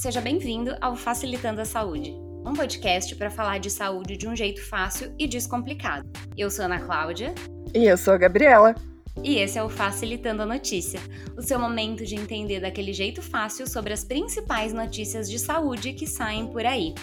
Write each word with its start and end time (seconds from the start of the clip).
Seja 0.00 0.22
bem-vindo 0.22 0.74
ao 0.80 0.96
Facilitando 0.96 1.60
a 1.60 1.64
Saúde, 1.66 2.12
um 2.44 2.54
podcast 2.54 3.14
para 3.16 3.28
falar 3.28 3.58
de 3.58 3.70
saúde 3.70 4.16
de 4.16 4.26
um 4.26 4.34
jeito 4.34 4.60
fácil 4.66 5.14
e 5.18 5.26
descomplicado. 5.28 6.08
Eu 6.38 6.50
sou 6.50 6.64
Ana 6.64 6.80
Cláudia. 6.80 7.34
E 7.74 7.84
eu 7.84 7.98
sou 7.98 8.14
a 8.14 8.16
Gabriela. 8.16 8.74
E 9.22 9.36
esse 9.36 9.58
é 9.58 9.62
o 9.62 9.68
Facilitando 9.68 10.42
a 10.42 10.46
Notícia, 10.46 10.98
o 11.36 11.42
seu 11.42 11.60
momento 11.60 12.04
de 12.06 12.14
entender 12.14 12.60
daquele 12.60 12.92
jeito 12.94 13.20
fácil 13.20 13.68
sobre 13.68 13.92
as 13.92 14.02
principais 14.02 14.72
notícias 14.72 15.28
de 15.28 15.38
saúde 15.38 15.92
que 15.92 16.06
saem 16.06 16.46
por 16.46 16.64
aí. 16.64 16.94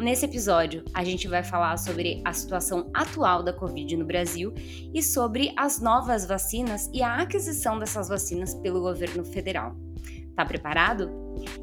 Nesse 0.00 0.24
episódio, 0.24 0.82
a 0.94 1.04
gente 1.04 1.28
vai 1.28 1.42
falar 1.42 1.76
sobre 1.76 2.22
a 2.24 2.32
situação 2.32 2.90
atual 2.94 3.42
da 3.42 3.52
Covid 3.52 3.98
no 3.98 4.06
Brasil 4.06 4.54
e 4.94 5.02
sobre 5.02 5.52
as 5.54 5.78
novas 5.78 6.26
vacinas 6.26 6.88
e 6.90 7.02
a 7.02 7.16
aquisição 7.16 7.78
dessas 7.78 8.08
vacinas 8.08 8.54
pelo 8.54 8.80
governo 8.80 9.22
federal. 9.22 9.76
Tá 10.34 10.42
preparado? 10.46 11.10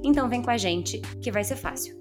Então 0.04 0.30
vem 0.30 0.44
com 0.44 0.52
a 0.52 0.58
gente 0.58 1.02
que 1.20 1.32
vai 1.32 1.44
ser 1.44 1.56
fácil. 1.56 1.98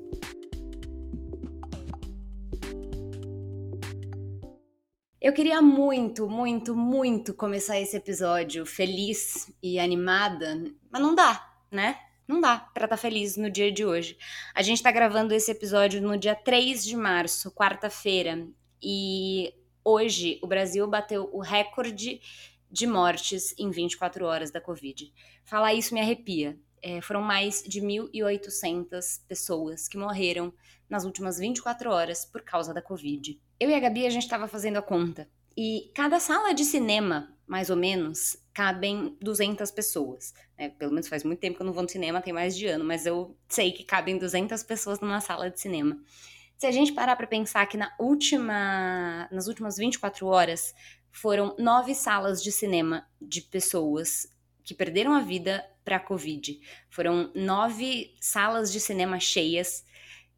Eu 5.19 5.33
queria 5.33 5.63
muito, 5.63 6.29
muito, 6.29 6.77
muito 6.77 7.33
começar 7.33 7.81
esse 7.81 7.97
episódio 7.97 8.67
feliz 8.67 9.51
e 9.63 9.79
animada, 9.79 10.63
mas 10.91 11.01
não 11.01 11.15
dá, 11.15 11.43
né? 11.73 11.97
Não 12.27 12.41
dá 12.41 12.59
para 12.59 12.85
estar 12.85 12.97
tá 12.97 13.01
feliz 13.01 13.37
no 13.37 13.51
dia 13.51 13.71
de 13.71 13.85
hoje. 13.85 14.19
A 14.55 14.63
gente 14.63 14.83
tá 14.83 14.91
gravando 14.91 15.35
esse 15.35 15.51
episódio 15.51 16.03
no 16.03 16.17
dia 16.17 16.35
3 16.35 16.85
de 16.85 16.97
março, 16.97 17.51
quarta-feira, 17.53 18.47
e 18.83 19.55
hoje 19.85 20.39
o 20.43 20.47
Brasil 20.47 20.87
bateu 20.89 21.29
o 21.33 21.41
recorde 21.41 22.21
de 22.71 22.87
mortes 22.87 23.55
em 23.59 23.71
24 23.71 24.25
horas 24.25 24.51
da 24.51 24.61
Covid. 24.61 25.13
Falar 25.45 25.75
isso 25.75 25.95
me 25.95 26.01
arrepia 26.01 26.59
é, 26.87 27.01
foram 27.01 27.21
mais 27.21 27.65
de 27.65 27.81
1.800 27.81 29.23
pessoas 29.27 29.89
que 29.89 29.99
morreram 29.99 30.55
nas 30.89 31.05
últimas 31.05 31.37
24 31.37 31.91
horas 31.91 32.25
por 32.25 32.43
causa 32.43 32.73
da 32.73 32.81
Covid. 32.81 33.41
Eu 33.59 33.71
e 33.71 33.75
a 33.75 33.81
Gabi, 33.81 34.07
a 34.07 34.11
gente 34.11 34.23
estava 34.23 34.47
fazendo 34.47 34.77
a 34.77 34.83
conta. 34.83 35.29
E 35.57 35.91
cada 35.93 36.21
sala 36.21 36.55
de 36.55 36.65
cinema, 36.65 37.36
mais 37.47 37.71
ou 37.71 37.77
menos, 37.77 38.37
cabem 38.53 39.17
200 39.21 39.71
pessoas. 39.71 40.35
Né? 40.59 40.71
Pelo 40.71 40.93
menos 40.93 41.09
faz 41.09 41.23
muito 41.23 41.39
tempo 41.39 41.57
que 41.57 41.63
eu 41.63 41.67
não 41.67 41.73
vou 41.73 41.83
no 41.83 41.89
cinema, 41.89 42.21
tem 42.21 42.33
mais 42.33 42.57
de 42.57 42.67
ano, 42.67 42.85
mas 42.85 43.07
eu 43.07 43.37
sei 43.49 43.73
que 43.73 43.85
cabem 43.85 44.19
200 44.19 44.63
pessoas 44.63 45.01
numa 45.01 45.21
sala 45.21 45.51
de 45.51 45.61
cinema. 45.61 45.97
Se 46.59 46.67
a 46.67 46.73
gente 46.73 46.93
parar 46.93 47.17
para 47.17 47.27
pensar 47.27 47.67
que 47.67 47.77
na 47.77 47.95
última, 47.99 49.29
nas 49.31 49.47
últimas 49.47 49.77
24 49.77 50.27
horas 50.27 50.75
foram 51.13 51.55
nove 51.59 51.95
salas 51.95 52.43
de 52.43 52.51
cinema 52.51 53.07
de 53.21 53.43
pessoas 53.43 54.27
que 54.65 54.75
perderam 54.75 55.13
a 55.13 55.21
vida 55.21 55.65
para 55.85 55.97
a 55.97 56.01
Covid. 56.01 56.59
Foram 56.91 57.31
nove 57.35 58.15
salas 58.21 58.73
de 58.73 58.81
cinema 58.81 59.21
cheias 59.21 59.85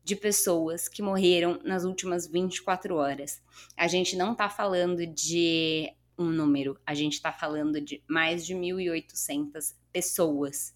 de 0.04 0.16
pessoas 0.16 0.88
que 0.88 1.02
morreram 1.02 1.60
nas 1.64 1.84
últimas 1.84 2.26
24 2.26 2.96
horas. 2.96 3.42
A 3.76 3.86
gente 3.86 4.16
não 4.16 4.32
está 4.32 4.48
falando 4.48 5.06
de 5.06 5.92
um 6.18 6.26
número, 6.26 6.78
a 6.84 6.94
gente 6.94 7.14
está 7.14 7.32
falando 7.32 7.80
de 7.80 8.02
mais 8.08 8.44
de 8.44 8.54
1.800 8.54 9.76
pessoas. 9.92 10.74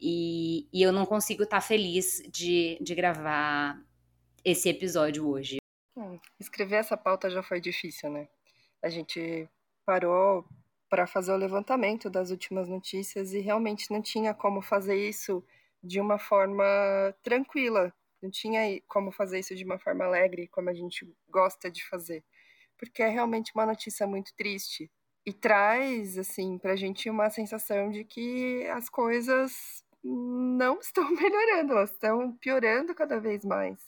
E, 0.00 0.68
e, 0.72 0.82
eu 0.82 0.92
não 0.92 1.04
consigo 1.04 1.42
estar 1.42 1.56
tá 1.56 1.60
feliz 1.60 2.22
de, 2.30 2.78
de 2.80 2.94
gravar 2.94 3.82
esse 4.44 4.68
episódio 4.68 5.28
hoje. 5.28 5.58
Escrever 6.38 6.76
essa 6.76 6.96
pauta 6.96 7.28
já 7.28 7.42
foi 7.42 7.60
difícil, 7.60 8.08
né? 8.10 8.28
A 8.80 8.88
gente 8.88 9.48
parou 9.84 10.46
para 10.88 11.06
fazer 11.06 11.32
o 11.32 11.36
levantamento 11.36 12.08
das 12.08 12.30
últimas 12.30 12.68
notícias 12.68 13.32
e 13.32 13.40
realmente 13.40 13.90
não 13.90 14.00
tinha 14.00 14.32
como 14.32 14.62
fazer 14.62 14.96
isso 14.96 15.44
de 15.82 16.00
uma 16.00 16.18
forma 16.18 16.64
tranquila, 17.22 17.92
não 18.22 18.30
tinha 18.30 18.80
como 18.86 19.12
fazer 19.12 19.40
isso 19.40 19.54
de 19.54 19.64
uma 19.64 19.78
forma 19.78 20.04
alegre, 20.04 20.48
como 20.48 20.70
a 20.70 20.74
gente 20.74 21.12
gosta 21.28 21.70
de 21.70 21.86
fazer, 21.86 22.24
porque 22.78 23.02
é 23.02 23.08
realmente 23.08 23.52
uma 23.54 23.66
notícia 23.66 24.06
muito 24.06 24.34
triste 24.34 24.90
e 25.26 25.32
traz 25.32 26.16
assim 26.16 26.58
para 26.58 26.72
a 26.72 26.76
gente 26.76 27.10
uma 27.10 27.28
sensação 27.28 27.90
de 27.90 28.04
que 28.04 28.66
as 28.68 28.88
coisas 28.88 29.84
não 30.02 30.78
estão 30.80 31.10
melhorando, 31.10 31.72
elas 31.72 31.90
estão 31.90 32.32
piorando 32.36 32.94
cada 32.94 33.20
vez 33.20 33.44
mais. 33.44 33.78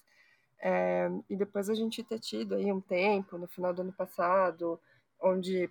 É, 0.62 1.08
e 1.28 1.36
depois 1.36 1.70
a 1.70 1.74
gente 1.74 2.04
ter 2.04 2.18
tido 2.18 2.54
aí 2.54 2.70
um 2.70 2.80
tempo 2.80 3.38
no 3.38 3.48
final 3.48 3.72
do 3.72 3.80
ano 3.80 3.92
passado, 3.92 4.78
onde 5.18 5.70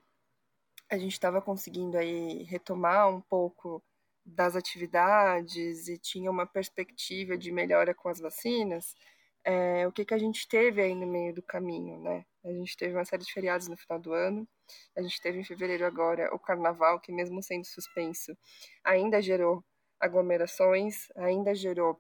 a 0.90 0.98
gente 0.98 1.14
estava 1.14 1.42
conseguindo 1.42 1.98
aí 1.98 2.44
retomar 2.44 3.08
um 3.08 3.22
pouco 3.22 3.84
das 4.26 4.56
atividades 4.56 5.88
e 5.88 5.98
tinha 5.98 6.32
uma 6.32 6.46
perspectiva 6.46 7.38
de 7.38 7.52
melhora 7.52 7.94
com 7.94 8.10
as 8.10 8.20
vacinas, 8.20 8.96
é, 9.50 9.88
o 9.88 9.92
que, 9.92 10.06
que 10.06 10.14
a 10.14 10.18
gente 10.18 10.48
teve 10.48 10.80
aí 10.80 10.94
no 10.94 11.08
meio 11.08 11.34
do 11.34 11.42
caminho, 11.42 12.00
né? 12.00 12.24
A 12.46 12.50
gente 12.50 12.78
teve 12.78 12.94
uma 12.94 13.04
série 13.04 13.24
de 13.24 13.34
feriados 13.34 13.68
no 13.68 13.76
final 13.76 14.00
do 14.00 14.14
ano, 14.14 14.48
a 14.96 15.02
gente 15.02 15.20
teve 15.20 15.40
em 15.40 15.44
fevereiro 15.44 15.86
agora 15.86 16.30
o 16.36 16.38
carnaval, 16.38 17.00
que 17.00 17.12
mesmo 17.12 17.42
sendo 17.42 17.66
suspenso, 17.66 18.38
ainda 18.84 19.20
gerou 19.20 19.66
aglomerações, 20.00 21.08
ainda 21.16 21.56
gerou 21.56 22.00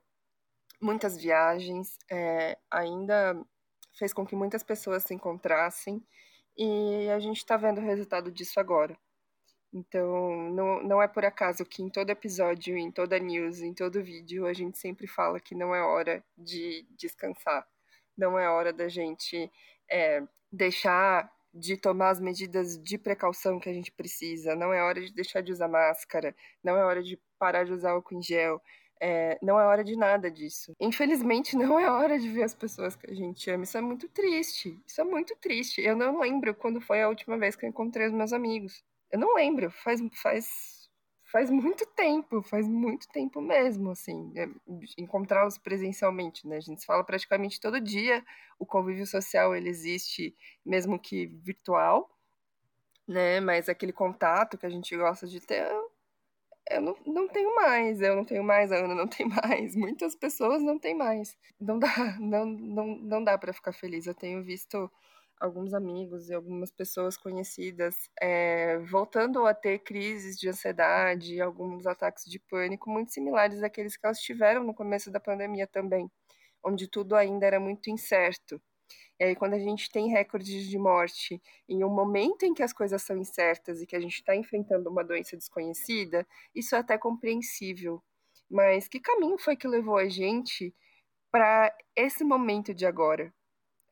muitas 0.79 1.17
viagens, 1.17 1.97
é, 2.11 2.55
ainda 2.69 3.35
fez 3.97 4.13
com 4.13 4.25
que 4.25 4.35
muitas 4.35 4.61
pessoas 4.61 5.03
se 5.03 5.15
encontrassem 5.15 6.05
e 6.55 7.09
a 7.09 7.19
gente 7.19 7.38
está 7.38 7.57
vendo 7.57 7.79
o 7.79 7.83
resultado 7.83 8.31
disso 8.31 8.59
agora. 8.59 8.95
Então, 9.72 10.50
não, 10.52 10.84
não 10.84 11.02
é 11.02 11.07
por 11.07 11.24
acaso 11.24 11.63
que 11.63 11.84
em 11.84 11.90
todo 11.90 12.09
episódio, 12.09 12.75
em 12.75 12.91
toda 12.91 13.19
news, 13.19 13.62
em 13.62 13.74
todo 13.74 14.03
vídeo, 14.03 14.47
a 14.47 14.53
gente 14.53 14.80
sempre 14.80 15.06
fala 15.06 15.40
que 15.40 15.53
não 15.53 15.75
é 15.75 15.81
hora 15.81 16.24
de 16.38 16.85
descansar. 16.97 17.68
Não 18.18 18.38
é 18.38 18.50
hora 18.50 18.74
da 18.74 18.88
gente 18.90 19.52
é, 19.90 20.24
deixar 20.52 21.31
de 21.53 21.78
tomar 21.78 22.09
as 22.09 22.19
medidas 22.19 22.78
de 22.81 22.97
precaução 22.97 23.59
que 23.59 23.69
a 23.69 23.74
gente 23.74 23.91
precisa. 23.91 24.56
Não 24.56 24.74
é 24.74 24.81
hora 24.84 25.02
de 25.02 25.13
deixar 25.13 25.41
de 25.41 25.52
usar 25.52 25.68
máscara. 25.68 26.36
Não 26.63 26.75
é 26.75 26.84
hora 26.84 27.03
de 27.03 27.19
parar 27.38 27.63
de 27.63 27.72
usar 27.72 27.91
álcool 27.91 28.16
em 28.16 28.22
gel. 28.24 28.62
É, 29.01 29.40
não 29.41 29.59
é 29.59 29.66
hora 29.66 29.84
de 29.84 29.96
nada 29.96 30.30
disso. 30.30 30.75
Infelizmente, 30.80 31.56
não 31.57 31.80
é 31.80 31.90
hora 31.90 32.19
de 32.19 32.28
ver 32.28 32.44
as 32.44 32.56
pessoas 32.56 32.96
que 32.96 33.09
a 33.09 33.13
gente 33.13 33.50
ama. 33.50 33.63
Isso 33.63 33.78
é 33.78 33.81
muito 33.81 34.09
triste. 34.09 34.80
Isso 34.86 35.00
é 35.00 35.03
muito 35.03 35.36
triste. 35.38 35.81
Eu 35.81 35.96
não 35.96 36.19
lembro 36.19 36.53
quando 36.56 36.81
foi 36.81 37.01
a 37.01 37.09
última 37.09 37.38
vez 37.38 37.56
que 37.56 37.66
eu 37.66 37.69
encontrei 37.69 38.07
os 38.07 38.13
meus 38.13 38.34
amigos. 38.34 38.84
Eu 39.11 39.19
não 39.19 39.35
lembro. 39.35 39.71
Faz, 39.71 40.01
faz, 40.21 40.89
faz 41.31 41.49
muito 41.49 41.85
tempo. 41.87 42.41
Faz 42.41 42.67
muito 42.67 43.07
tempo 43.09 43.41
mesmo, 43.41 43.91
assim. 43.91 44.31
É, 44.35 44.47
encontrá-los 44.97 45.57
presencialmente, 45.57 46.47
né? 46.47 46.57
A 46.57 46.61
gente 46.61 46.81
se 46.81 46.87
fala 46.87 47.03
praticamente 47.03 47.59
todo 47.59 47.81
dia. 47.81 48.23
O 48.57 48.65
convívio 48.65 49.05
social, 49.05 49.55
ele 49.55 49.69
existe, 49.69 50.35
mesmo 50.65 50.99
que 50.99 51.27
virtual. 51.27 52.09
Né, 53.07 53.39
mas 53.39 53.67
aquele 53.67 53.91
contato 53.91 54.55
que 54.55 54.67
a 54.67 54.69
gente 54.69 54.95
gosta 54.95 55.25
de 55.25 55.39
ter, 55.41 55.65
eu 56.69 56.81
não, 56.81 56.95
não 57.05 57.27
tenho 57.27 57.55
mais, 57.55 57.99
eu 58.01 58.15
não 58.15 58.23
tenho 58.23 58.43
mais, 58.43 58.71
a 58.71 58.77
Ana 58.77 58.93
não 58.93 59.07
tem 59.09 59.27
mais, 59.27 59.75
muitas 59.75 60.15
pessoas 60.15 60.61
não 60.61 60.77
têm 60.77 60.95
mais. 60.95 61.35
Não 61.59 61.79
dá, 61.79 62.17
não, 62.19 62.45
não, 62.45 62.87
não 62.97 63.23
dá 63.23 63.37
para 63.37 63.53
ficar 63.53 63.73
feliz. 63.73 64.05
Eu 64.05 64.13
tenho 64.13 64.43
visto 64.43 64.89
alguns 65.39 65.73
amigos 65.73 66.29
e 66.29 66.33
algumas 66.33 66.72
pessoas 66.72 67.17
conhecidas 67.17 68.09
é, 68.22 68.79
voltando 68.79 69.45
a 69.45 69.53
ter 69.53 69.79
crises 69.79 70.38
de 70.38 70.50
ansiedade, 70.50 71.39
alguns 71.41 71.88
ataques 71.88 72.25
de 72.25 72.39
pânico 72.39 72.89
muito 72.89 73.13
similares 73.13 73.63
àqueles 73.63 73.95
que 73.95 74.05
elas 74.05 74.19
tiveram 74.19 74.63
no 74.63 74.73
começo 74.73 75.09
da 75.11 75.19
pandemia 75.19 75.66
também, 75.67 76.11
onde 76.63 76.88
tudo 76.88 77.16
ainda 77.16 77.45
era 77.45 77.59
muito 77.59 77.89
incerto. 77.89 78.61
E 79.19 79.25
aí, 79.25 79.35
quando 79.35 79.53
a 79.53 79.59
gente 79.59 79.91
tem 79.91 80.09
recordes 80.09 80.66
de 80.67 80.77
morte 80.77 81.41
em 81.68 81.83
um 81.83 81.89
momento 81.89 82.44
em 82.44 82.53
que 82.53 82.63
as 82.63 82.74
coisas 82.74 83.01
são 83.01 83.18
incertas 83.18 83.81
e 83.81 83.86
que 83.88 83.95
a 83.95 84.00
gente 84.00 84.15
está 84.15 84.36
enfrentando 84.36 84.89
uma 84.89 85.03
doença 85.03 85.38
desconhecida, 85.38 86.25
isso 86.56 86.75
é 86.75 86.80
até 86.80 86.97
compreensível. 86.97 88.01
Mas 88.50 88.88
que 88.88 89.00
caminho 89.00 89.38
foi 89.38 89.56
que 89.57 89.68
levou 89.68 89.97
a 89.97 90.07
gente 90.09 90.74
para 91.31 91.75
esse 91.95 92.24
momento 92.24 92.74
de 92.74 92.86
agora? 92.86 93.33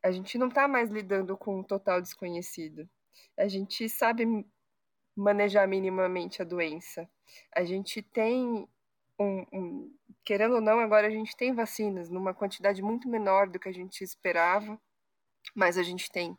A 0.02 0.10
gente 0.10 0.38
não 0.38 0.48
está 0.48 0.68
mais 0.68 0.90
lidando 0.90 1.36
com 1.36 1.60
um 1.60 1.62
total 1.62 2.00
desconhecido. 2.00 2.88
A 3.36 3.48
gente 3.48 3.88
sabe 3.88 4.24
manejar 5.16 5.66
minimamente 5.66 6.40
a 6.40 6.44
doença. 6.44 7.08
A 7.54 7.64
gente 7.64 8.02
tem 8.02 8.68
um, 9.18 9.46
um, 9.52 9.96
querendo 10.24 10.56
ou 10.56 10.60
não, 10.60 10.78
agora 10.78 11.08
a 11.08 11.10
gente 11.10 11.36
tem 11.36 11.52
vacinas 11.52 12.08
numa 12.08 12.32
quantidade 12.32 12.80
muito 12.82 13.08
menor 13.08 13.48
do 13.48 13.58
que 13.58 13.68
a 13.68 13.72
gente 13.72 14.02
esperava 14.04 14.80
mas 15.54 15.78
a 15.78 15.82
gente 15.82 16.10
tem. 16.10 16.36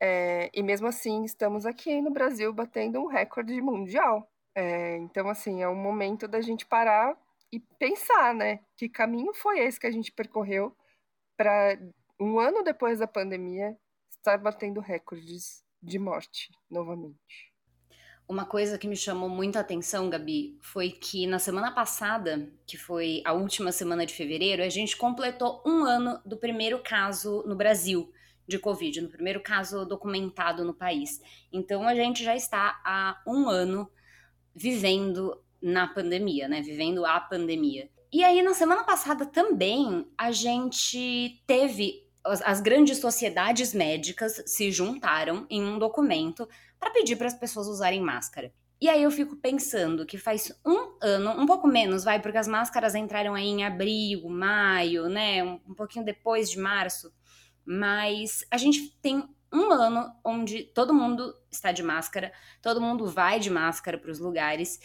É, 0.00 0.50
e 0.52 0.62
mesmo 0.62 0.86
assim, 0.86 1.24
estamos 1.24 1.64
aqui 1.64 2.00
no 2.00 2.10
Brasil 2.10 2.52
batendo 2.52 3.00
um 3.00 3.06
recorde 3.06 3.60
mundial. 3.60 4.30
É, 4.54 4.96
então, 4.98 5.28
assim, 5.28 5.62
é 5.62 5.68
um 5.68 5.74
momento 5.74 6.28
da 6.28 6.40
gente 6.40 6.66
parar 6.66 7.16
e 7.52 7.60
pensar, 7.60 8.34
né? 8.34 8.60
Que 8.76 8.88
caminho 8.88 9.32
foi 9.34 9.60
esse 9.60 9.78
que 9.80 9.86
a 9.86 9.90
gente 9.90 10.12
percorreu 10.12 10.74
para 11.36 11.78
um 12.18 12.38
ano 12.38 12.62
depois 12.62 12.98
da 12.98 13.06
pandemia 13.06 13.76
estar 14.08 14.38
batendo 14.38 14.80
recordes 14.80 15.62
de 15.82 15.98
morte 15.98 16.50
novamente. 16.70 17.52
Uma 18.28 18.44
coisa 18.44 18.76
que 18.76 18.88
me 18.88 18.96
chamou 18.96 19.28
muito 19.28 19.56
a 19.56 19.60
atenção, 19.60 20.10
Gabi, 20.10 20.58
foi 20.60 20.90
que 20.90 21.26
na 21.28 21.38
semana 21.38 21.70
passada, 21.70 22.52
que 22.66 22.76
foi 22.76 23.22
a 23.24 23.32
última 23.32 23.70
semana 23.70 24.04
de 24.04 24.14
fevereiro, 24.14 24.64
a 24.64 24.68
gente 24.68 24.96
completou 24.96 25.62
um 25.64 25.84
ano 25.84 26.20
do 26.26 26.36
primeiro 26.36 26.82
caso 26.82 27.44
no 27.46 27.54
Brasil 27.54 28.12
de 28.48 28.58
Covid, 28.58 29.00
no 29.00 29.08
primeiro 29.08 29.40
caso 29.40 29.84
documentado 29.84 30.64
no 30.64 30.74
país. 30.74 31.20
Então 31.52 31.86
a 31.86 31.94
gente 31.94 32.24
já 32.24 32.34
está 32.34 32.80
há 32.84 33.22
um 33.26 33.48
ano 33.48 33.88
vivendo 34.54 35.40
na 35.62 35.86
pandemia, 35.86 36.48
né? 36.48 36.62
Vivendo 36.62 37.04
a 37.04 37.20
pandemia. 37.20 37.88
E 38.12 38.24
aí, 38.24 38.40
na 38.40 38.54
semana 38.54 38.84
passada 38.84 39.26
também, 39.26 40.06
a 40.16 40.30
gente 40.30 41.42
teve. 41.46 42.05
As, 42.26 42.42
as 42.42 42.60
grandes 42.60 42.98
sociedades 42.98 43.72
médicas 43.72 44.42
se 44.46 44.70
juntaram 44.70 45.46
em 45.48 45.62
um 45.62 45.78
documento 45.78 46.48
para 46.78 46.90
pedir 46.90 47.16
para 47.16 47.26
as 47.26 47.34
pessoas 47.34 47.66
usarem 47.66 48.00
máscara. 48.00 48.52
E 48.78 48.90
aí 48.90 49.02
eu 49.02 49.10
fico 49.10 49.36
pensando 49.36 50.04
que 50.04 50.18
faz 50.18 50.52
um 50.64 50.98
ano, 51.00 51.30
um 51.30 51.46
pouco 51.46 51.66
menos, 51.66 52.04
vai, 52.04 52.20
porque 52.20 52.36
as 52.36 52.46
máscaras 52.46 52.94
entraram 52.94 53.34
aí 53.34 53.46
em 53.46 53.64
abril, 53.64 54.28
maio, 54.28 55.08
né? 55.08 55.42
Um, 55.42 55.60
um 55.68 55.74
pouquinho 55.74 56.04
depois 56.04 56.50
de 56.50 56.58
março. 56.58 57.10
Mas 57.64 58.44
a 58.50 58.58
gente 58.58 58.90
tem 59.00 59.26
um 59.52 59.72
ano 59.72 60.12
onde 60.22 60.64
todo 60.64 60.92
mundo 60.92 61.34
está 61.50 61.72
de 61.72 61.82
máscara, 61.82 62.32
todo 62.60 62.80
mundo 62.80 63.06
vai 63.06 63.40
de 63.40 63.48
máscara 63.48 63.96
para 63.96 64.10
os 64.10 64.18
lugares. 64.18 64.78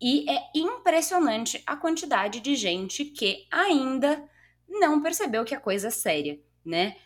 E 0.00 0.28
é 0.28 0.50
impressionante 0.54 1.62
a 1.64 1.76
quantidade 1.76 2.40
de 2.40 2.56
gente 2.56 3.04
que 3.04 3.46
ainda 3.50 4.28
não 4.68 5.00
percebeu 5.00 5.44
que 5.44 5.54
a 5.54 5.60
coisa 5.60 5.88
é 5.88 5.90
séria, 5.90 6.40
né? 6.66 6.96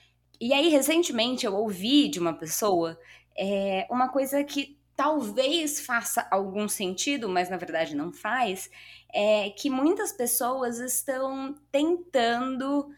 E 0.41 0.53
aí, 0.53 0.69
recentemente, 0.69 1.45
eu 1.45 1.55
ouvi 1.55 2.09
de 2.09 2.19
uma 2.19 2.33
pessoa 2.33 2.99
é, 3.37 3.87
uma 3.91 4.09
coisa 4.09 4.43
que 4.43 4.79
talvez 4.97 5.81
faça 5.81 6.27
algum 6.31 6.69
sentido, 6.69 7.27
mas 7.27 7.49
na 7.49 7.57
verdade 7.57 7.97
não 7.97 8.13
faz, 8.13 8.71
é 9.13 9.49
que 9.51 9.71
muitas 9.71 10.13
pessoas 10.13 10.79
estão 10.79 11.55
tentando 11.73 12.91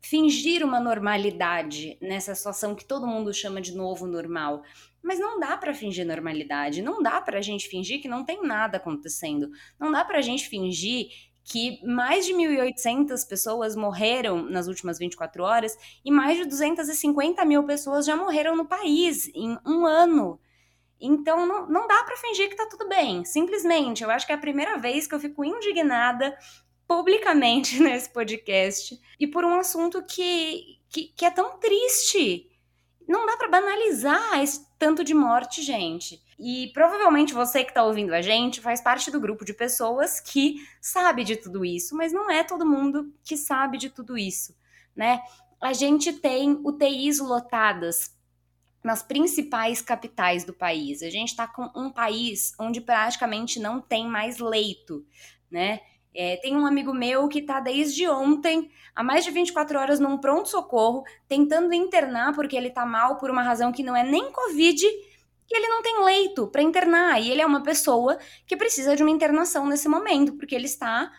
fingir 0.00 0.64
uma 0.64 0.80
normalidade 0.80 1.98
nessa 2.00 2.34
situação 2.34 2.74
que 2.74 2.86
todo 2.86 3.06
mundo 3.06 3.34
chama 3.34 3.60
de 3.60 3.74
novo 3.74 4.06
normal. 4.06 4.62
Mas 5.02 5.18
não 5.18 5.38
dá 5.38 5.56
para 5.56 5.74
fingir 5.74 6.06
normalidade, 6.06 6.80
não 6.80 7.02
dá 7.02 7.20
para 7.20 7.38
a 7.38 7.42
gente 7.42 7.68
fingir 7.68 8.00
que 8.00 8.08
não 8.08 8.24
tem 8.24 8.42
nada 8.42 8.78
acontecendo, 8.78 9.50
não 9.78 9.92
dá 9.92 10.04
para 10.04 10.18
a 10.18 10.22
gente 10.22 10.48
fingir 10.48 11.08
que 11.44 11.84
mais 11.84 12.24
de 12.24 12.32
1.800 12.32 13.28
pessoas 13.28 13.74
morreram 13.74 14.42
nas 14.42 14.68
últimas 14.68 14.98
24 14.98 15.42
horas 15.42 15.76
e 16.04 16.10
mais 16.10 16.38
de 16.38 16.44
250 16.44 17.44
mil 17.44 17.64
pessoas 17.64 18.06
já 18.06 18.16
morreram 18.16 18.56
no 18.56 18.66
país 18.66 19.28
em 19.34 19.58
um 19.66 19.84
ano. 19.84 20.40
Então 21.00 21.44
não, 21.44 21.68
não 21.68 21.88
dá 21.88 22.04
para 22.04 22.16
fingir 22.16 22.48
que 22.48 22.56
tá 22.56 22.66
tudo 22.66 22.88
bem. 22.88 23.24
Simplesmente, 23.24 24.04
eu 24.04 24.10
acho 24.10 24.24
que 24.24 24.32
é 24.32 24.36
a 24.36 24.38
primeira 24.38 24.78
vez 24.78 25.06
que 25.06 25.14
eu 25.14 25.20
fico 25.20 25.44
indignada 25.44 26.36
publicamente 26.86 27.80
nesse 27.82 28.08
podcast 28.10 29.00
e 29.18 29.26
por 29.26 29.44
um 29.44 29.54
assunto 29.54 30.02
que, 30.04 30.78
que, 30.88 31.08
que 31.08 31.24
é 31.24 31.30
tão 31.30 31.58
triste 31.58 32.48
não 33.08 33.26
dá 33.26 33.36
para 33.36 33.48
banalizar 33.48 34.40
esse 34.40 34.64
tanto 34.78 35.02
de 35.02 35.12
morte, 35.12 35.60
gente. 35.60 36.21
E 36.38 36.70
provavelmente 36.72 37.34
você 37.34 37.62
que 37.62 37.70
está 37.70 37.84
ouvindo 37.84 38.14
a 38.14 38.22
gente 38.22 38.60
faz 38.60 38.80
parte 38.80 39.10
do 39.10 39.20
grupo 39.20 39.44
de 39.44 39.52
pessoas 39.52 40.20
que 40.20 40.56
sabe 40.80 41.24
de 41.24 41.36
tudo 41.36 41.64
isso, 41.64 41.96
mas 41.96 42.12
não 42.12 42.30
é 42.30 42.42
todo 42.42 42.66
mundo 42.66 43.12
que 43.22 43.36
sabe 43.36 43.78
de 43.78 43.90
tudo 43.90 44.16
isso, 44.16 44.54
né? 44.94 45.20
A 45.60 45.72
gente 45.72 46.12
tem 46.12 46.60
UTIs 46.64 47.18
lotadas 47.20 48.16
nas 48.82 49.02
principais 49.02 49.80
capitais 49.80 50.44
do 50.44 50.52
país. 50.52 51.02
A 51.02 51.10
gente 51.10 51.28
está 51.28 51.46
com 51.46 51.70
um 51.76 51.90
país 51.90 52.52
onde 52.58 52.80
praticamente 52.80 53.60
não 53.60 53.80
tem 53.80 54.06
mais 54.06 54.38
leito, 54.38 55.06
né? 55.50 55.80
É, 56.14 56.36
tem 56.36 56.56
um 56.56 56.66
amigo 56.66 56.92
meu 56.92 57.26
que 57.26 57.38
está 57.38 57.58
desde 57.58 58.06
ontem, 58.06 58.70
há 58.94 59.02
mais 59.02 59.24
de 59.24 59.30
24 59.30 59.78
horas, 59.78 59.98
num 59.98 60.18
pronto-socorro, 60.18 61.04
tentando 61.26 61.72
internar 61.72 62.34
porque 62.34 62.54
ele 62.54 62.68
está 62.68 62.84
mal 62.84 63.16
por 63.16 63.30
uma 63.30 63.42
razão 63.42 63.72
que 63.72 63.82
não 63.82 63.96
é 63.96 64.02
nem 64.02 64.30
Covid, 64.30 64.84
e 65.52 65.56
ele 65.56 65.68
não 65.68 65.82
tem 65.82 66.02
leito 66.04 66.48
para 66.48 66.62
internar. 66.62 67.20
E 67.20 67.30
ele 67.30 67.42
é 67.42 67.46
uma 67.46 67.62
pessoa 67.62 68.18
que 68.46 68.56
precisa 68.56 68.96
de 68.96 69.02
uma 69.02 69.10
internação 69.10 69.66
nesse 69.66 69.88
momento, 69.88 70.36
porque 70.36 70.54
ele 70.54 70.64
está 70.64 71.12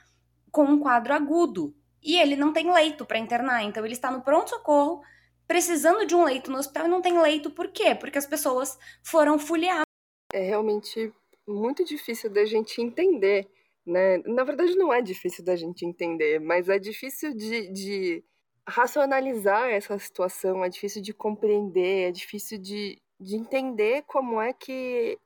com 0.52 0.64
um 0.64 0.80
quadro 0.80 1.14
agudo. 1.14 1.76
E 2.02 2.18
ele 2.18 2.36
não 2.36 2.52
tem 2.52 2.72
leito 2.72 3.06
para 3.06 3.20
internar. 3.20 3.64
Então 3.64 3.86
ele 3.86 3.94
está 3.94 4.12
no 4.12 4.24
pronto-socorro, 4.24 5.02
precisando 5.48 6.06
de 6.06 6.16
um 6.16 6.24
leito 6.24 6.52
no 6.52 6.58
hospital 6.58 6.88
e 6.88 6.90
não 6.90 7.02
tem 7.02 7.20
leito. 7.20 7.52
Por 7.52 7.70
quê? 7.70 7.94
Porque 7.94 8.18
as 8.18 8.26
pessoas 8.26 8.78
foram 9.04 9.38
fuliadas. 9.38 9.86
É 10.34 10.42
realmente 10.42 11.14
muito 11.48 11.86
difícil 11.86 12.30
da 12.30 12.44
gente 12.44 12.82
entender 12.82 13.48
né? 13.86 14.18
Na 14.20 14.44
verdade, 14.44 14.76
não 14.76 14.94
é 14.94 15.02
difícil 15.02 15.44
da 15.44 15.56
gente 15.56 15.86
entender, 15.86 16.40
mas 16.40 16.70
é 16.70 16.80
difícil 16.80 17.34
de, 17.36 17.70
de 17.72 18.24
racionalizar 18.68 19.70
essa 19.70 19.98
situação, 20.00 20.64
é 20.64 20.70
difícil 20.70 21.02
de 21.02 21.14
compreender, 21.14 22.10
é 22.10 22.12
difícil 22.12 22.58
de, 22.58 23.02
de 23.24 23.36
entender 23.36 24.04
como 24.04 24.42
é 24.42 24.54
que 24.54 25.18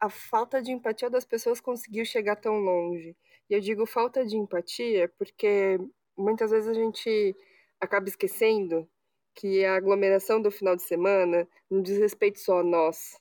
a 0.00 0.08
falta 0.08 0.62
de 0.62 0.72
empatia 0.72 1.10
das 1.10 1.24
pessoas 1.24 1.60
conseguiu 1.60 2.04
chegar 2.04 2.36
tão 2.36 2.58
longe. 2.60 3.16
E 3.48 3.54
eu 3.54 3.60
digo 3.60 3.84
falta 3.86 4.24
de 4.24 4.36
empatia 4.36 5.12
porque 5.18 5.78
muitas 6.16 6.50
vezes 6.50 6.68
a 6.68 6.74
gente 6.74 7.36
acaba 7.80 8.08
esquecendo 8.08 8.88
que 9.34 9.64
a 9.64 9.76
aglomeração 9.76 10.40
do 10.40 10.50
final 10.50 10.76
de 10.76 10.82
semana 10.82 11.48
não 11.70 11.82
diz 11.82 11.98
respeito 11.98 12.40
só 12.40 12.60
a 12.60 12.62
nós, 12.62 13.20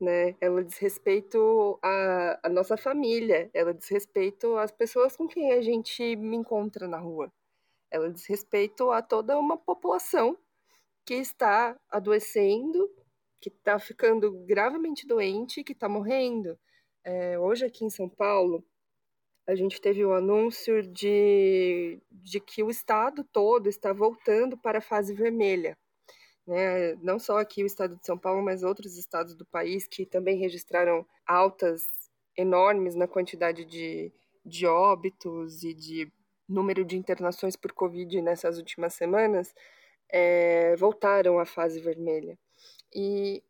né? 0.00 0.34
Ela 0.40 0.64
diz 0.64 0.78
respeito 0.78 1.78
à, 1.82 2.40
à 2.42 2.48
nossa 2.48 2.76
família, 2.76 3.50
ela 3.54 3.74
diz 3.74 3.88
respeito 3.88 4.56
às 4.56 4.72
pessoas 4.72 5.16
com 5.16 5.28
quem 5.28 5.52
a 5.52 5.60
gente 5.62 6.16
me 6.16 6.36
encontra 6.36 6.88
na 6.88 6.98
rua. 6.98 7.32
Ela 7.90 8.10
diz 8.10 8.26
respeito 8.26 8.90
a 8.90 9.02
toda 9.02 9.38
uma 9.38 9.56
população 9.56 10.36
que 11.04 11.14
está 11.14 11.78
adoecendo, 11.90 12.90
que 13.40 13.48
está 13.48 13.78
ficando 13.78 14.32
gravemente 14.46 15.06
doente, 15.06 15.64
que 15.64 15.72
está 15.72 15.88
morrendo. 15.88 16.58
É, 17.04 17.38
hoje 17.38 17.64
aqui 17.64 17.84
em 17.84 17.90
São 17.90 18.08
Paulo, 18.08 18.64
a 19.46 19.54
gente 19.54 19.80
teve 19.80 20.04
o 20.04 20.12
anúncio 20.12 20.82
de, 20.82 22.00
de 22.10 22.40
que 22.40 22.62
o 22.62 22.70
estado 22.70 23.24
todo 23.32 23.68
está 23.68 23.92
voltando 23.92 24.56
para 24.58 24.78
a 24.78 24.82
fase 24.82 25.14
vermelha 25.14 25.76
né? 26.50 26.96
Não 26.96 27.18
só 27.18 27.38
aqui 27.38 27.62
o 27.62 27.66
estado 27.66 27.96
de 27.96 28.04
São 28.04 28.18
Paulo, 28.18 28.42
mas 28.42 28.64
outros 28.64 28.96
estados 28.98 29.36
do 29.36 29.46
país 29.46 29.86
que 29.86 30.04
também 30.04 30.36
registraram 30.36 31.06
altas 31.24 31.82
enormes 32.36 32.96
na 32.96 33.06
quantidade 33.06 33.64
de, 33.64 34.12
de 34.44 34.66
óbitos 34.66 35.62
e 35.62 35.72
de 35.72 36.12
número 36.48 36.84
de 36.84 36.96
internações 36.96 37.54
por 37.54 37.72
Covid 37.72 38.20
nessas 38.20 38.58
últimas 38.58 38.94
semanas, 38.94 39.54
é, 40.10 40.74
voltaram 40.76 41.38
à 41.38 41.44
fase 41.46 41.78
vermelha. 41.78 42.36
E 42.94 43.42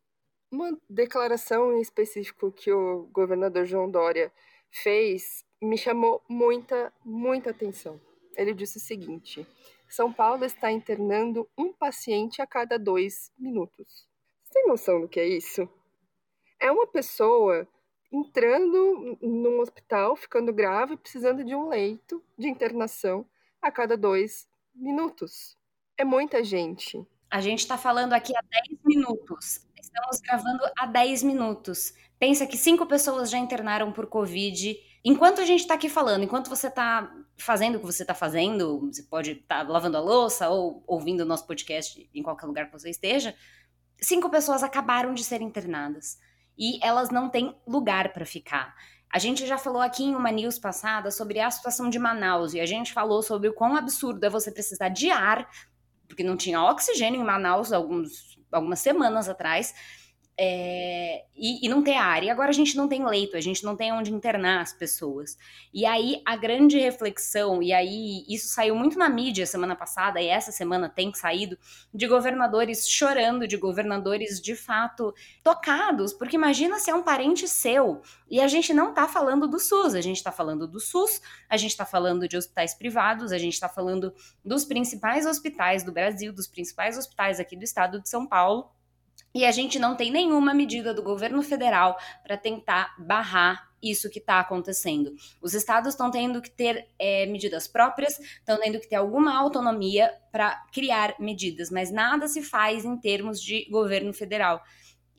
uma 0.50 0.76
declaração 0.88 1.72
em 1.72 1.80
específico 1.80 2.50
que 2.52 2.72
o 2.72 3.08
governador 3.12 3.64
João 3.64 3.90
Dória 3.90 4.32
fez 4.70 5.44
me 5.62 5.76
chamou 5.76 6.22
muita, 6.28 6.92
muita 7.04 7.50
atenção. 7.50 8.00
Ele 8.36 8.54
disse 8.54 8.78
o 8.78 8.80
seguinte: 8.80 9.46
são 9.88 10.12
Paulo 10.12 10.44
está 10.44 10.70
internando 10.70 11.48
um 11.56 11.72
paciente 11.72 12.40
a 12.40 12.46
cada 12.46 12.78
dois 12.78 13.32
minutos. 13.38 14.08
Você 14.42 14.54
tem 14.54 14.66
noção 14.66 15.00
do 15.00 15.08
que 15.08 15.20
é 15.20 15.26
isso? 15.26 15.68
É 16.58 16.70
uma 16.70 16.86
pessoa 16.86 17.66
entrando 18.12 19.18
num 19.22 19.60
hospital, 19.60 20.16
ficando 20.16 20.52
grave, 20.52 20.96
precisando 20.96 21.44
de 21.44 21.54
um 21.54 21.68
leito 21.68 22.22
de 22.36 22.48
internação 22.48 23.26
a 23.62 23.70
cada 23.70 23.96
dois 23.96 24.48
minutos. 24.74 25.56
É 25.96 26.04
muita 26.04 26.42
gente. 26.42 27.06
A 27.30 27.40
gente 27.40 27.60
está 27.60 27.78
falando 27.78 28.12
aqui 28.12 28.32
há 28.36 28.42
10 28.68 28.80
minutos. 28.84 29.66
Estamos 29.80 30.20
gravando 30.20 30.62
há 30.78 30.86
10 30.86 31.22
minutos. 31.22 31.94
Pensa 32.18 32.46
que 32.46 32.56
cinco 32.56 32.86
pessoas 32.86 33.30
já 33.30 33.38
internaram 33.38 33.92
por 33.92 34.06
Covid 34.06 34.76
Enquanto 35.02 35.40
a 35.40 35.46
gente 35.46 35.60
está 35.60 35.74
aqui 35.74 35.88
falando, 35.88 36.24
enquanto 36.24 36.50
você 36.50 36.66
está 36.66 37.10
fazendo 37.38 37.76
o 37.76 37.80
que 37.80 37.86
você 37.86 38.02
está 38.02 38.14
fazendo, 38.14 38.80
você 38.92 39.02
pode 39.02 39.32
estar 39.32 39.64
tá 39.64 39.72
lavando 39.72 39.96
a 39.96 40.00
louça 40.00 40.50
ou 40.50 40.84
ouvindo 40.86 41.22
o 41.22 41.24
nosso 41.24 41.46
podcast 41.46 42.08
em 42.14 42.22
qualquer 42.22 42.46
lugar 42.46 42.66
que 42.66 42.72
você 42.72 42.90
esteja, 42.90 43.34
cinco 43.98 44.28
pessoas 44.28 44.62
acabaram 44.62 45.14
de 45.14 45.24
ser 45.24 45.40
internadas 45.40 46.18
e 46.58 46.78
elas 46.84 47.08
não 47.08 47.30
têm 47.30 47.56
lugar 47.66 48.12
para 48.12 48.26
ficar. 48.26 48.74
A 49.10 49.18
gente 49.18 49.46
já 49.46 49.56
falou 49.56 49.80
aqui 49.80 50.04
em 50.04 50.14
uma 50.14 50.30
news 50.30 50.58
passada 50.58 51.10
sobre 51.10 51.40
a 51.40 51.50
situação 51.50 51.88
de 51.88 51.98
Manaus 51.98 52.52
e 52.52 52.60
a 52.60 52.66
gente 52.66 52.92
falou 52.92 53.22
sobre 53.22 53.48
o 53.48 53.54
quão 53.54 53.74
absurdo 53.76 54.22
é 54.24 54.28
você 54.28 54.52
precisar 54.52 54.90
de 54.90 55.10
ar, 55.10 55.48
porque 56.10 56.24
não 56.24 56.36
tinha 56.36 56.60
oxigênio 56.60 57.20
em 57.20 57.24
Manaus 57.24 57.72
alguns, 57.72 58.36
algumas 58.50 58.80
semanas 58.80 59.28
atrás 59.28 59.72
é, 60.42 61.26
e, 61.36 61.66
e, 61.66 61.68
não 61.68 61.82
ter 61.82 61.96
área. 61.96 62.28
E 62.28 62.30
agora 62.30 62.48
a 62.48 62.54
gente 62.54 62.74
não 62.74 62.88
tem 62.88 63.04
leito, 63.04 63.36
a 63.36 63.42
gente 63.42 63.62
não 63.62 63.76
tem 63.76 63.92
onde 63.92 64.10
internar 64.10 64.62
as 64.62 64.72
pessoas. 64.72 65.36
E 65.72 65.84
aí 65.84 66.22
a 66.24 66.34
grande 66.34 66.78
reflexão, 66.78 67.62
e 67.62 67.74
aí 67.74 68.24
isso 68.26 68.48
saiu 68.48 68.74
muito 68.74 68.98
na 68.98 69.10
mídia 69.10 69.44
semana 69.44 69.76
passada, 69.76 70.18
e 70.18 70.28
essa 70.28 70.50
semana 70.50 70.88
tem 70.88 71.12
saído, 71.12 71.58
de 71.92 72.06
governadores 72.06 72.88
chorando, 72.88 73.46
de 73.46 73.58
governadores 73.58 74.40
de 74.40 74.56
fato 74.56 75.12
tocados, 75.44 76.14
porque 76.14 76.36
imagina 76.36 76.78
se 76.78 76.90
é 76.90 76.94
um 76.94 77.02
parente 77.02 77.46
seu. 77.46 78.00
E 78.30 78.40
a 78.40 78.48
gente 78.48 78.72
não 78.72 78.94
tá 78.94 79.06
falando 79.06 79.46
do 79.46 79.58
SUS, 79.58 79.94
a 79.94 80.00
gente 80.00 80.22
tá 80.22 80.32
falando 80.32 80.66
do 80.66 80.80
SUS, 80.80 81.20
a 81.50 81.58
gente 81.58 81.76
tá 81.76 81.84
falando 81.84 82.26
de 82.26 82.38
hospitais 82.38 82.72
privados, 82.72 83.30
a 83.30 83.36
gente 83.36 83.60
tá 83.60 83.68
falando 83.68 84.14
dos 84.42 84.64
principais 84.64 85.26
hospitais 85.26 85.82
do 85.82 85.92
Brasil, 85.92 86.32
dos 86.32 86.46
principais 86.46 86.96
hospitais 86.96 87.38
aqui 87.38 87.56
do 87.56 87.64
estado 87.64 88.00
de 88.00 88.08
São 88.08 88.26
Paulo 88.26 88.70
e 89.34 89.44
a 89.44 89.50
gente 89.50 89.78
não 89.78 89.96
tem 89.96 90.10
nenhuma 90.10 90.52
medida 90.52 90.92
do 90.92 91.02
governo 91.02 91.42
federal 91.42 91.96
para 92.22 92.36
tentar 92.36 92.94
barrar 92.98 93.70
isso 93.82 94.10
que 94.10 94.18
está 94.18 94.40
acontecendo. 94.40 95.14
Os 95.40 95.54
estados 95.54 95.94
estão 95.94 96.10
tendo 96.10 96.42
que 96.42 96.50
ter 96.50 96.88
é, 96.98 97.26
medidas 97.26 97.66
próprias, 97.66 98.18
estão 98.18 98.58
tendo 98.60 98.78
que 98.78 98.88
ter 98.88 98.96
alguma 98.96 99.38
autonomia 99.38 100.12
para 100.30 100.56
criar 100.72 101.14
medidas, 101.18 101.70
mas 101.70 101.90
nada 101.90 102.28
se 102.28 102.42
faz 102.42 102.84
em 102.84 102.96
termos 102.96 103.40
de 103.40 103.66
governo 103.70 104.12
federal. 104.12 104.62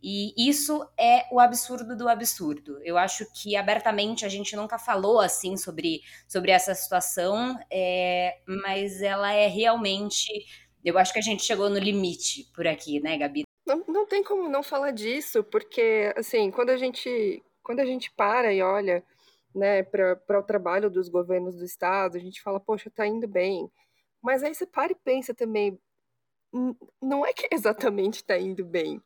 E 0.04 0.34
isso 0.50 0.84
é 0.98 1.28
o 1.32 1.40
absurdo 1.40 1.96
do 1.96 2.10
absurdo. 2.10 2.80
Eu 2.84 2.98
acho 2.98 3.26
que 3.34 3.56
abertamente 3.56 4.26
a 4.26 4.30
gente 4.30 4.56
nunca 4.56 4.80
falou 4.80 5.20
assim 5.20 5.56
sobre, 5.56 6.02
sobre 6.28 6.52
essa 6.52 6.74
situação, 6.74 7.58
é, 7.72 8.40
mas 8.64 9.02
ela 9.02 9.32
é 9.32 9.48
realmente. 9.48 10.28
Eu 10.84 10.98
acho 10.98 11.14
que 11.14 11.20
a 11.20 11.24
gente 11.24 11.44
chegou 11.44 11.70
no 11.70 11.78
limite 11.78 12.50
por 12.56 12.66
aqui, 12.66 13.00
né, 13.00 13.16
Gabi? 13.16 13.44
Não, 13.72 13.86
não 13.88 14.06
tem 14.06 14.22
como 14.24 14.50
não 14.50 14.62
falar 14.62 14.92
disso, 14.92 15.44
porque, 15.46 16.14
assim, 16.18 16.52
quando 16.52 16.72
a 16.72 16.78
gente, 16.78 17.42
quando 17.64 17.80
a 17.80 17.86
gente 17.86 18.12
para 18.12 18.54
e 18.54 18.62
olha 18.62 19.02
né, 19.56 19.82
para 19.84 20.40
o 20.40 20.44
trabalho 20.44 20.90
dos 20.90 21.08
governos 21.08 21.56
do 21.56 21.64
Estado, 21.64 22.18
a 22.18 22.20
gente 22.20 22.42
fala, 22.42 22.60
poxa, 22.60 22.90
tá 22.90 23.08
indo 23.08 23.28
bem. 23.28 23.72
Mas 24.22 24.44
aí 24.44 24.54
você 24.54 24.66
para 24.66 24.92
e 24.92 24.96
pensa 24.96 25.34
também, 25.34 25.80
não 27.02 27.26
é 27.26 27.34
que 27.34 27.48
exatamente 27.54 28.16
está 28.16 28.38
indo 28.38 28.66
bem 28.66 29.02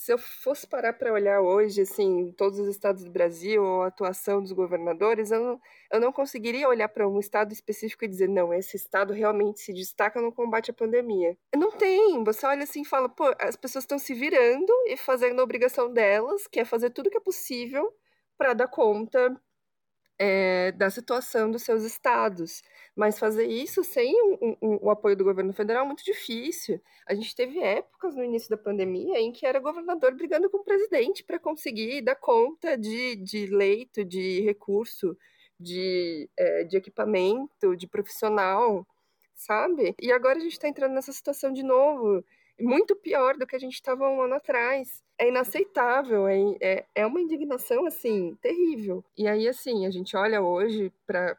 se 0.00 0.14
eu 0.14 0.16
fosse 0.16 0.66
parar 0.66 0.94
para 0.94 1.12
olhar 1.12 1.42
hoje, 1.42 1.82
assim, 1.82 2.32
todos 2.32 2.58
os 2.58 2.68
estados 2.68 3.04
do 3.04 3.10
Brasil, 3.10 3.62
ou 3.62 3.82
a 3.82 3.88
atuação 3.88 4.40
dos 4.40 4.50
governadores, 4.50 5.30
eu 5.30 5.44
não, 5.44 5.60
eu 5.92 6.00
não 6.00 6.10
conseguiria 6.10 6.66
olhar 6.66 6.88
para 6.88 7.06
um 7.06 7.20
estado 7.20 7.52
específico 7.52 8.06
e 8.06 8.08
dizer, 8.08 8.26
não, 8.26 8.50
esse 8.54 8.78
estado 8.78 9.12
realmente 9.12 9.60
se 9.60 9.74
destaca 9.74 10.18
no 10.22 10.32
combate 10.32 10.70
à 10.70 10.74
pandemia. 10.74 11.36
Não 11.54 11.70
tem. 11.70 12.24
Você 12.24 12.46
olha 12.46 12.62
assim 12.62 12.80
e 12.80 12.86
fala, 12.86 13.10
pô, 13.10 13.24
as 13.38 13.56
pessoas 13.56 13.84
estão 13.84 13.98
se 13.98 14.14
virando 14.14 14.72
e 14.86 14.96
fazendo 14.96 15.38
a 15.38 15.44
obrigação 15.44 15.92
delas, 15.92 16.46
que 16.46 16.60
é 16.60 16.64
fazer 16.64 16.88
tudo 16.88 17.10
que 17.10 17.18
é 17.18 17.20
possível 17.20 17.94
para 18.38 18.54
dar 18.54 18.68
conta 18.68 19.38
é, 20.20 20.70
da 20.72 20.90
situação 20.90 21.50
dos 21.50 21.62
seus 21.62 21.82
estados. 21.82 22.62
Mas 22.94 23.18
fazer 23.18 23.46
isso 23.46 23.82
sem 23.82 24.14
um, 24.22 24.56
um, 24.60 24.78
o 24.82 24.90
apoio 24.90 25.16
do 25.16 25.24
governo 25.24 25.54
federal 25.54 25.84
é 25.84 25.86
muito 25.86 26.04
difícil. 26.04 26.78
A 27.06 27.14
gente 27.14 27.34
teve 27.34 27.58
épocas 27.58 28.14
no 28.14 28.22
início 28.22 28.50
da 28.50 28.58
pandemia 28.58 29.18
em 29.18 29.32
que 29.32 29.46
era 29.46 29.58
governador 29.58 30.14
brigando 30.14 30.50
com 30.50 30.58
o 30.58 30.64
presidente 30.64 31.24
para 31.24 31.38
conseguir 31.38 32.02
dar 32.02 32.16
conta 32.16 32.76
de, 32.76 33.16
de 33.16 33.46
leito, 33.46 34.04
de 34.04 34.42
recurso, 34.42 35.16
de, 35.58 36.28
é, 36.36 36.64
de 36.64 36.76
equipamento, 36.76 37.74
de 37.74 37.86
profissional, 37.86 38.86
sabe? 39.34 39.94
E 40.02 40.12
agora 40.12 40.36
a 40.36 40.42
gente 40.42 40.52
está 40.52 40.68
entrando 40.68 40.92
nessa 40.92 41.12
situação 41.12 41.50
de 41.50 41.62
novo 41.62 42.22
muito 42.60 42.94
pior 42.96 43.36
do 43.36 43.46
que 43.46 43.56
a 43.56 43.58
gente 43.58 43.74
estava 43.74 44.08
um 44.08 44.22
ano 44.22 44.34
atrás. 44.34 45.02
É 45.18 45.28
inaceitável, 45.28 46.26
é, 46.26 46.38
é, 46.60 46.86
é 46.94 47.06
uma 47.06 47.20
indignação, 47.20 47.86
assim, 47.86 48.36
terrível. 48.40 49.04
E 49.16 49.26
aí, 49.28 49.48
assim, 49.48 49.86
a 49.86 49.90
gente 49.90 50.16
olha 50.16 50.42
hoje 50.42 50.92
para. 51.06 51.38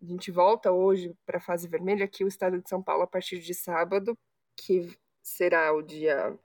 A 0.00 0.04
gente 0.04 0.30
volta 0.30 0.72
hoje 0.72 1.14
para 1.24 1.38
a 1.38 1.40
fase 1.40 1.68
vermelha, 1.68 2.04
aqui 2.04 2.24
o 2.24 2.28
estado 2.28 2.60
de 2.60 2.68
São 2.68 2.82
Paulo, 2.82 3.04
a 3.04 3.06
partir 3.06 3.38
de 3.38 3.54
sábado, 3.54 4.18
que 4.56 4.90
será 5.22 5.72
o 5.72 5.82
dia 5.82 6.36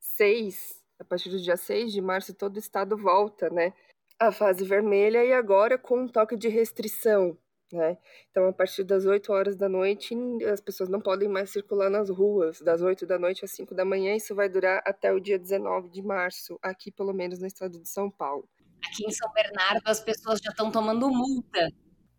6, 0.00 0.82
a 0.98 1.04
partir 1.04 1.30
do 1.30 1.40
dia 1.40 1.56
6 1.56 1.92
de 1.92 2.00
março, 2.00 2.34
todo 2.34 2.56
o 2.56 2.58
estado 2.58 2.96
volta, 2.96 3.48
né? 3.48 3.72
A 4.18 4.32
fase 4.32 4.64
vermelha 4.64 5.24
e 5.24 5.32
agora 5.32 5.78
com 5.78 6.02
um 6.02 6.08
toque 6.08 6.36
de 6.36 6.48
restrição, 6.48 7.38
né? 7.72 7.96
Então, 8.30 8.46
a 8.48 8.52
partir 8.52 8.84
das 8.84 9.04
8 9.06 9.32
horas 9.32 9.56
da 9.56 9.68
noite, 9.68 10.14
as 10.50 10.60
pessoas 10.60 10.88
não 10.88 11.00
podem 11.00 11.28
mais 11.28 11.50
circular 11.50 11.90
nas 11.90 12.10
ruas, 12.10 12.60
das 12.60 12.82
8 12.82 13.06
da 13.06 13.18
noite 13.18 13.44
às 13.44 13.50
5 13.52 13.74
da 13.74 13.84
manhã. 13.84 14.14
Isso 14.14 14.34
vai 14.34 14.48
durar 14.48 14.82
até 14.84 15.12
o 15.12 15.20
dia 15.20 15.38
19 15.38 15.88
de 15.88 16.02
março, 16.02 16.58
aqui 16.62 16.90
pelo 16.90 17.12
menos 17.12 17.38
no 17.38 17.46
estado 17.46 17.78
de 17.80 17.88
São 17.88 18.10
Paulo. 18.10 18.48
Aqui 18.86 19.06
em 19.06 19.10
São 19.10 19.30
Bernardo, 19.32 19.82
as 19.84 20.00
pessoas 20.00 20.40
já 20.42 20.50
estão 20.50 20.70
tomando 20.70 21.08
multa 21.10 21.68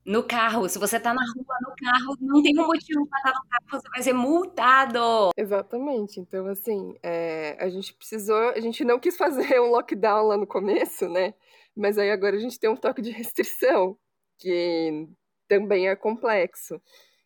no 0.06 0.24
carro. 0.24 0.68
Se 0.68 0.80
você 0.80 0.98
está 0.98 1.14
na 1.14 1.22
rua, 1.22 1.58
no 1.62 1.76
carro, 1.76 2.18
não 2.20 2.42
tem 2.42 2.58
um 2.60 2.68
motivo 2.68 3.08
para 3.08 3.20
estar 3.20 3.32
no 3.32 3.50
carro, 3.50 3.82
você 3.82 3.90
vai 3.90 4.04
ser 4.04 4.14
multado. 4.14 5.30
Exatamente. 5.38 6.20
Então, 6.20 6.48
assim, 6.48 6.96
é, 7.04 7.58
a 7.60 7.70
gente 7.70 7.94
precisou, 7.94 8.50
a 8.50 8.60
gente 8.60 8.84
não 8.84 9.00
quis 9.00 9.18
fazer 9.18 9.60
um 9.60 9.70
lockdown 9.72 10.28
lá 10.28 10.38
no 10.38 10.48
começo, 10.48 11.08
né? 11.08 11.34
Mas 11.76 11.98
aí 11.98 12.12
agora 12.12 12.36
a 12.36 12.40
gente 12.40 12.60
tem 12.60 12.70
um 12.70 12.76
toque 12.76 13.02
de 13.02 13.12
restrição, 13.12 13.98
que 14.38 15.08
também 15.52 15.90
é 15.90 15.96
complexo. 15.98 16.82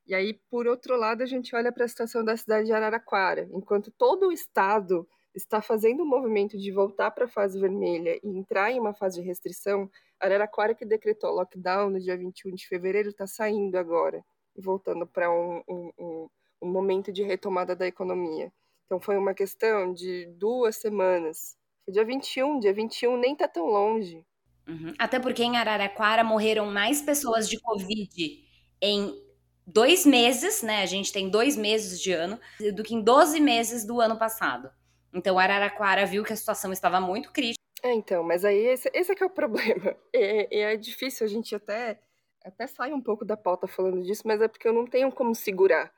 E 0.07 0.15
aí, 0.15 0.33
por 0.49 0.65
outro 0.65 0.97
lado, 0.97 1.21
a 1.21 1.27
gente 1.27 1.55
olha 1.55 1.71
para 1.71 1.85
a 1.85 1.87
situação 1.87 2.25
da 2.25 2.35
cidade 2.35 2.65
de 2.65 2.73
Araraquara. 2.73 3.47
Enquanto 3.51 3.91
todo 3.91 4.27
o 4.27 4.31
estado 4.31 5.07
está 5.35 5.61
fazendo 5.61 6.01
o 6.01 6.07
movimento 6.07 6.57
de 6.57 6.71
voltar 6.71 7.11
para 7.11 7.25
a 7.25 7.27
fase 7.27 7.59
vermelha 7.59 8.19
e 8.23 8.27
entrar 8.27 8.71
em 8.71 8.79
uma 8.79 8.95
fase 8.95 9.21
de 9.21 9.27
restrição, 9.27 9.87
Araraquara, 10.19 10.73
que 10.73 10.83
decretou 10.83 11.35
lockdown 11.35 11.91
no 11.91 11.99
dia 11.99 12.17
21 12.17 12.55
de 12.55 12.67
fevereiro, 12.67 13.09
está 13.09 13.27
saindo 13.27 13.75
agora 13.75 14.25
e 14.55 14.61
voltando 14.61 15.05
para 15.05 15.31
um, 15.31 15.61
um, 15.69 15.91
um, 15.99 16.29
um 16.63 16.67
momento 16.67 17.11
de 17.11 17.21
retomada 17.21 17.75
da 17.75 17.85
economia. 17.85 18.51
Então, 18.87 18.99
foi 18.99 19.17
uma 19.17 19.35
questão 19.35 19.93
de 19.93 20.25
duas 20.37 20.77
semanas. 20.77 21.55
Dia 21.87 22.03
21, 22.03 22.59
dia 22.59 22.73
21 22.73 23.17
nem 23.17 23.33
está 23.33 23.47
tão 23.47 23.67
longe. 23.67 24.25
Uhum. 24.67 24.93
Até 24.97 25.19
porque 25.19 25.43
em 25.43 25.57
Araraquara 25.57 26.23
morreram 26.23 26.65
mais 26.71 27.01
pessoas 27.01 27.47
de 27.47 27.59
Covid 27.59 28.43
em 28.81 29.15
dois 29.65 30.05
meses, 30.05 30.61
né? 30.61 30.81
A 30.81 30.85
gente 30.85 31.11
tem 31.11 31.29
dois 31.29 31.55
meses 31.55 31.99
de 31.99 32.11
ano, 32.11 32.39
do 32.73 32.83
que 32.83 32.95
em 32.95 33.01
12 33.01 33.39
meses 33.39 33.85
do 33.85 33.99
ano 34.01 34.17
passado. 34.17 34.69
Então 35.13 35.39
Araraquara 35.39 36.05
viu 36.05 36.23
que 36.23 36.33
a 36.33 36.35
situação 36.35 36.71
estava 36.71 36.99
muito 36.99 37.31
crítica. 37.31 37.63
É, 37.83 37.93
então, 37.93 38.23
mas 38.23 38.43
aí 38.43 38.57
esse, 38.67 38.89
esse 38.93 39.11
é 39.11 39.15
que 39.15 39.23
é 39.23 39.25
o 39.25 39.29
problema. 39.31 39.95
É, 40.13 40.61
é 40.61 40.77
difícil 40.77 41.25
a 41.25 41.29
gente 41.29 41.55
até, 41.55 41.99
até 42.43 42.67
sai 42.67 42.93
um 42.93 43.01
pouco 43.01 43.23
da 43.23 43.37
pauta 43.37 43.67
falando 43.67 44.03
disso, 44.03 44.23
mas 44.25 44.41
é 44.41 44.47
porque 44.47 44.67
eu 44.67 44.73
não 44.73 44.85
tenho 44.85 45.11
como 45.11 45.35
segurar. 45.35 45.93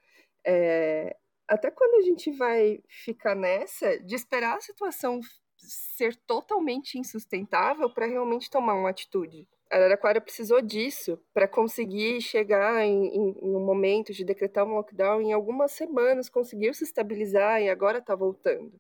É, 0.46 1.16
até 1.48 1.72
quando 1.72 2.02
a 2.02 2.06
gente 2.06 2.32
vai 2.32 2.80
ficar 2.88 3.36
nessa 3.36 3.98
de 4.00 4.16
esperar 4.16 4.58
a 4.58 4.62
situação 4.62 5.22
ser 5.68 6.16
totalmente 6.16 6.98
insustentável 6.98 7.90
para 7.90 8.06
realmente 8.06 8.50
tomar 8.50 8.74
uma 8.74 8.90
atitude. 8.90 9.48
A 9.70 9.76
Araraquara 9.76 10.22
precisou 10.22 10.62
disso 10.62 11.20
para 11.34 11.48
conseguir 11.48 12.22
chegar 12.22 12.86
em, 12.86 13.08
em, 13.08 13.38
em, 13.42 13.56
um 13.56 13.66
momento 13.66 14.14
de 14.14 14.24
decretar 14.24 14.66
um 14.66 14.76
lockdown. 14.76 15.22
Em 15.22 15.34
algumas 15.34 15.74
semanas 15.74 16.30
conseguiu 16.30 16.74
se 16.74 16.86
estabilizar 16.86 17.62
e 17.62 17.70
agora 17.70 17.98
está 17.98 18.16
voltando. 18.16 18.80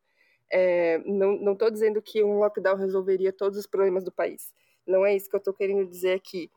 É, 0.49 0.99
não 0.99 1.51
estou 1.51 1.69
dizendo 1.69 2.01
que 2.01 2.23
um 2.23 2.39
lockdown 2.39 2.77
resolveria 2.77 3.33
todos 3.33 3.57
os 3.57 3.67
problemas 3.67 4.03
do 4.03 4.11
país. 4.11 4.53
Não 4.85 5.05
é 5.05 5.13
isso 5.13 5.29
que 5.29 5.35
eu 5.35 5.39
estou 5.39 5.53
querendo 5.53 5.85
dizer 5.85 6.13
aqui. 6.13 6.49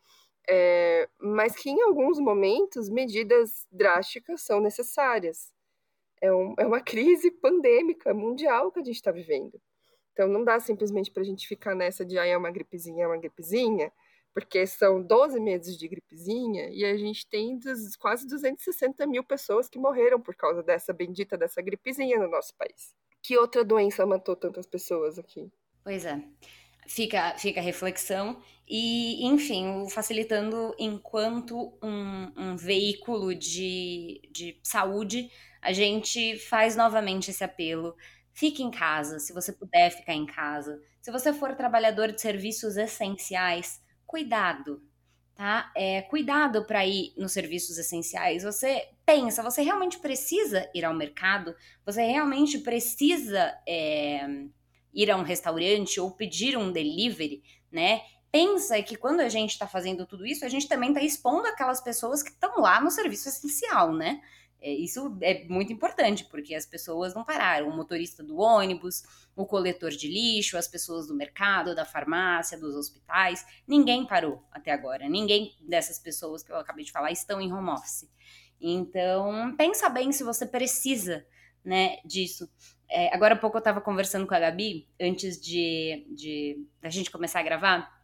É, 0.48 1.08
mas 1.20 1.56
que 1.56 1.68
em 1.68 1.82
alguns 1.82 2.18
momentos 2.18 2.88
medidas 2.88 3.66
drásticas 3.70 4.42
são 4.42 4.60
necessárias. 4.60 5.52
É, 6.20 6.32
um, 6.32 6.54
é 6.58 6.66
uma 6.66 6.80
crise 6.80 7.30
pandêmica 7.30 8.14
mundial 8.14 8.70
que 8.70 8.80
a 8.80 8.84
gente 8.84 8.96
está 8.96 9.10
vivendo. 9.10 9.60
Então 10.12 10.28
não 10.28 10.44
dá 10.44 10.58
simplesmente 10.60 11.10
para 11.10 11.22
a 11.22 11.26
gente 11.26 11.46
ficar 11.46 11.74
nessa 11.74 12.04
de 12.04 12.18
ah, 12.18 12.26
é 12.26 12.36
uma 12.36 12.50
gripezinha, 12.50 13.04
é 13.04 13.06
uma 13.06 13.16
gripezinha, 13.16 13.92
porque 14.32 14.66
são 14.66 15.02
12 15.02 15.40
meses 15.40 15.76
de 15.76 15.88
gripezinha 15.88 16.68
e 16.70 16.84
a 16.84 16.96
gente 16.96 17.26
tem 17.26 17.58
dos, 17.58 17.96
quase 17.96 18.26
260 18.26 19.06
mil 19.06 19.24
pessoas 19.24 19.68
que 19.68 19.78
morreram 19.78 20.20
por 20.20 20.34
causa 20.34 20.62
dessa 20.62 20.92
bendita 20.92 21.36
dessa 21.36 21.60
gripezinha 21.60 22.18
no 22.18 22.28
nosso 22.28 22.54
país. 22.56 22.94
Que 23.22 23.36
outra 23.36 23.64
doença 23.64 24.06
matou 24.06 24.36
tantas 24.36 24.66
pessoas 24.66 25.18
aqui? 25.18 25.50
Pois 25.82 26.04
é. 26.04 26.22
Fica, 26.86 27.36
fica 27.38 27.60
a 27.60 27.62
reflexão 27.62 28.40
e, 28.66 29.26
enfim, 29.26 29.82
o 29.82 29.88
facilitando 29.88 30.74
enquanto 30.78 31.72
um, 31.82 32.32
um 32.36 32.56
veículo 32.56 33.34
de, 33.34 34.20
de 34.30 34.58
saúde, 34.62 35.30
a 35.60 35.72
gente 35.72 36.38
faz 36.38 36.74
novamente 36.74 37.30
esse 37.30 37.44
apelo 37.44 37.94
Fique 38.40 38.62
em 38.62 38.70
casa, 38.70 39.18
se 39.18 39.34
você 39.34 39.52
puder 39.52 39.90
ficar 39.90 40.14
em 40.14 40.24
casa. 40.24 40.80
Se 41.02 41.10
você 41.10 41.30
for 41.30 41.54
trabalhador 41.54 42.10
de 42.10 42.18
serviços 42.18 42.78
essenciais, 42.78 43.82
cuidado, 44.06 44.82
tá? 45.34 45.70
É, 45.76 46.00
cuidado 46.00 46.64
para 46.64 46.86
ir 46.86 47.12
nos 47.18 47.32
serviços 47.32 47.76
essenciais. 47.76 48.42
Você 48.42 48.88
pensa, 49.04 49.42
você 49.42 49.60
realmente 49.60 49.98
precisa 49.98 50.66
ir 50.74 50.86
ao 50.86 50.94
mercado? 50.94 51.54
Você 51.84 52.02
realmente 52.02 52.60
precisa 52.60 53.54
é, 53.68 54.26
ir 54.94 55.10
a 55.10 55.18
um 55.18 55.22
restaurante 55.22 56.00
ou 56.00 56.10
pedir 56.10 56.56
um 56.56 56.72
delivery, 56.72 57.42
né? 57.70 58.00
Pensa 58.32 58.82
que 58.82 58.96
quando 58.96 59.20
a 59.20 59.28
gente 59.28 59.50
está 59.50 59.66
fazendo 59.66 60.06
tudo 60.06 60.24
isso, 60.24 60.46
a 60.46 60.48
gente 60.48 60.66
também 60.66 60.92
está 60.92 61.02
expondo 61.02 61.46
aquelas 61.46 61.82
pessoas 61.82 62.22
que 62.22 62.30
estão 62.30 62.58
lá 62.58 62.80
no 62.80 62.90
serviço 62.90 63.28
essencial, 63.28 63.92
né? 63.92 64.18
É, 64.60 64.70
isso 64.70 65.16
é 65.22 65.44
muito 65.44 65.72
importante, 65.72 66.24
porque 66.24 66.54
as 66.54 66.66
pessoas 66.66 67.14
não 67.14 67.24
pararam. 67.24 67.68
O 67.68 67.76
motorista 67.76 68.22
do 68.22 68.38
ônibus, 68.38 69.02
o 69.34 69.46
coletor 69.46 69.90
de 69.90 70.06
lixo, 70.06 70.58
as 70.58 70.68
pessoas 70.68 71.06
do 71.06 71.14
mercado, 71.14 71.74
da 71.74 71.84
farmácia, 71.84 72.58
dos 72.58 72.74
hospitais, 72.74 73.44
ninguém 73.66 74.06
parou 74.06 74.42
até 74.52 74.70
agora. 74.70 75.08
Ninguém 75.08 75.56
dessas 75.62 75.98
pessoas 75.98 76.42
que 76.42 76.52
eu 76.52 76.56
acabei 76.56 76.84
de 76.84 76.92
falar 76.92 77.10
estão 77.10 77.40
em 77.40 77.52
home 77.52 77.70
office. 77.70 78.10
Então, 78.60 79.54
pensa 79.56 79.88
bem 79.88 80.12
se 80.12 80.22
você 80.22 80.44
precisa 80.44 81.26
né, 81.64 81.98
disso. 82.04 82.48
É, 82.90 83.14
agora 83.14 83.34
há 83.34 83.38
pouco 83.38 83.56
eu 83.56 83.60
estava 83.60 83.80
conversando 83.80 84.26
com 84.26 84.34
a 84.34 84.40
Gabi, 84.40 84.88
antes 85.00 85.40
de, 85.40 86.06
de 86.10 86.66
da 86.82 86.90
gente 86.90 87.10
começar 87.10 87.40
a 87.40 87.44
gravar, 87.44 88.00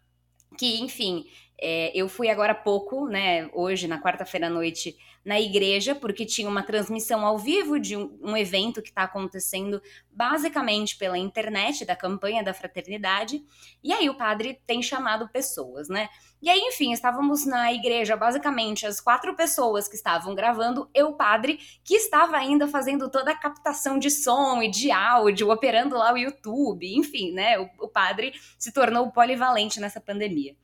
que, 0.56 0.80
enfim, 0.80 1.26
é, 1.60 1.90
eu 1.94 2.08
fui 2.08 2.28
agora 2.28 2.52
há 2.52 2.54
pouco, 2.54 3.06
né, 3.08 3.50
hoje, 3.52 3.88
na 3.88 4.00
quarta-feira 4.00 4.46
à 4.46 4.50
noite, 4.50 4.96
na 5.26 5.40
igreja, 5.40 5.92
porque 5.92 6.24
tinha 6.24 6.48
uma 6.48 6.62
transmissão 6.62 7.26
ao 7.26 7.36
vivo 7.36 7.80
de 7.80 7.96
um, 7.96 8.16
um 8.22 8.36
evento 8.36 8.80
que 8.80 8.90
está 8.90 9.02
acontecendo 9.02 9.82
basicamente 10.08 10.96
pela 10.96 11.18
internet, 11.18 11.84
da 11.84 11.96
campanha 11.96 12.44
da 12.44 12.54
fraternidade. 12.54 13.42
E 13.82 13.92
aí 13.92 14.08
o 14.08 14.16
padre 14.16 14.62
tem 14.64 14.80
chamado 14.80 15.28
pessoas, 15.28 15.88
né? 15.88 16.08
E 16.40 16.48
aí, 16.48 16.60
enfim, 16.60 16.92
estávamos 16.92 17.44
na 17.44 17.72
igreja, 17.72 18.16
basicamente, 18.16 18.86
as 18.86 19.00
quatro 19.00 19.34
pessoas 19.34 19.88
que 19.88 19.96
estavam 19.96 20.32
gravando, 20.32 20.88
eu, 20.94 21.12
padre, 21.14 21.58
que 21.82 21.96
estava 21.96 22.36
ainda 22.36 22.68
fazendo 22.68 23.10
toda 23.10 23.32
a 23.32 23.36
captação 23.36 23.98
de 23.98 24.12
som 24.12 24.62
e 24.62 24.70
de 24.70 24.92
áudio, 24.92 25.50
operando 25.50 25.96
lá 25.96 26.12
o 26.12 26.18
YouTube, 26.18 26.86
enfim, 26.96 27.32
né? 27.32 27.58
O, 27.58 27.68
o 27.80 27.88
padre 27.88 28.32
se 28.56 28.70
tornou 28.70 29.10
polivalente 29.10 29.80
nessa 29.80 30.00
pandemia. 30.00 30.54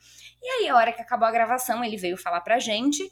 E 0.40 0.46
aí, 0.46 0.68
a 0.68 0.76
hora 0.76 0.92
que 0.92 1.02
acabou 1.02 1.26
a 1.26 1.32
gravação, 1.32 1.82
ele 1.82 1.96
veio 1.96 2.16
falar 2.16 2.42
pra 2.42 2.60
gente 2.60 3.10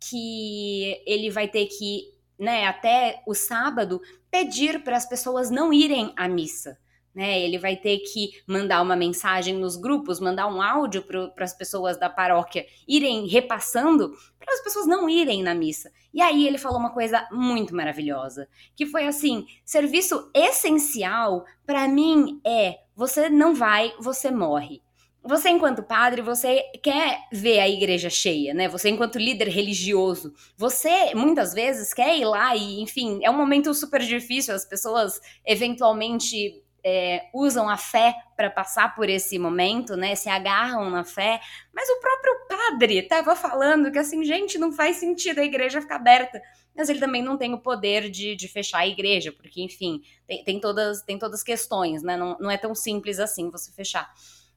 que 0.00 1.02
ele 1.06 1.30
vai 1.30 1.48
ter 1.48 1.66
que, 1.66 2.12
né, 2.38 2.66
até 2.66 3.22
o 3.26 3.34
sábado, 3.34 4.00
pedir 4.30 4.82
para 4.82 4.96
as 4.96 5.08
pessoas 5.08 5.50
não 5.50 5.72
irem 5.72 6.12
à 6.16 6.28
missa. 6.28 6.78
Né, 7.14 7.40
ele 7.40 7.58
vai 7.58 7.74
ter 7.74 7.98
que 7.98 8.30
mandar 8.46 8.80
uma 8.80 8.94
mensagem 8.94 9.54
nos 9.54 9.76
grupos, 9.76 10.20
mandar 10.20 10.46
um 10.46 10.62
áudio 10.62 11.02
para 11.02 11.44
as 11.44 11.56
pessoas 11.56 11.98
da 11.98 12.08
paróquia 12.08 12.64
irem 12.86 13.26
repassando 13.26 14.12
para 14.38 14.54
as 14.54 14.62
pessoas 14.62 14.86
não 14.86 15.08
irem 15.08 15.42
na 15.42 15.52
missa. 15.52 15.90
E 16.14 16.22
aí 16.22 16.46
ele 16.46 16.58
falou 16.58 16.78
uma 16.78 16.92
coisa 16.92 17.26
muito 17.32 17.74
maravilhosa, 17.74 18.48
que 18.76 18.86
foi 18.86 19.06
assim: 19.06 19.46
serviço 19.64 20.30
essencial 20.32 21.44
para 21.66 21.88
mim 21.88 22.40
é 22.46 22.76
você 22.94 23.28
não 23.28 23.52
vai, 23.52 23.92
você 23.98 24.30
morre 24.30 24.80
você 25.22 25.50
enquanto 25.50 25.82
padre, 25.82 26.22
você 26.22 26.62
quer 26.82 27.20
ver 27.32 27.60
a 27.60 27.68
igreja 27.68 28.08
cheia, 28.08 28.54
né? 28.54 28.68
Você 28.68 28.88
enquanto 28.88 29.18
líder 29.18 29.48
religioso, 29.48 30.32
você 30.56 31.14
muitas 31.14 31.52
vezes 31.52 31.92
quer 31.92 32.16
ir 32.16 32.24
lá 32.24 32.54
e, 32.56 32.80
enfim, 32.80 33.20
é 33.22 33.30
um 33.30 33.36
momento 33.36 33.72
super 33.74 34.00
difícil, 34.00 34.54
as 34.54 34.64
pessoas 34.64 35.20
eventualmente 35.44 36.62
é, 36.84 37.26
usam 37.34 37.68
a 37.68 37.76
fé 37.76 38.14
para 38.36 38.48
passar 38.48 38.94
por 38.94 39.08
esse 39.08 39.38
momento, 39.38 39.96
né? 39.96 40.14
Se 40.14 40.28
agarram 40.28 40.88
na 40.88 41.04
fé, 41.04 41.40
mas 41.74 41.88
o 41.90 42.00
próprio 42.00 42.34
padre 42.48 42.98
estava 42.98 43.34
falando 43.34 43.90
que 43.90 43.98
assim, 43.98 44.24
gente, 44.24 44.58
não 44.58 44.72
faz 44.72 44.96
sentido 44.96 45.40
a 45.40 45.44
igreja 45.44 45.82
ficar 45.82 45.96
aberta. 45.96 46.40
Mas 46.74 46.88
ele 46.88 47.00
também 47.00 47.22
não 47.22 47.36
tem 47.36 47.52
o 47.52 47.58
poder 47.58 48.08
de, 48.08 48.36
de 48.36 48.46
fechar 48.46 48.78
a 48.78 48.86
igreja, 48.86 49.32
porque, 49.32 49.60
enfim, 49.60 50.00
tem, 50.28 50.44
tem 50.44 50.60
todas 50.60 51.02
tem 51.02 51.18
todas 51.18 51.42
questões, 51.42 52.02
né? 52.04 52.16
Não, 52.16 52.38
não 52.38 52.50
é 52.50 52.56
tão 52.56 52.74
simples 52.74 53.18
assim 53.18 53.50
você 53.50 53.72
fechar. 53.72 54.08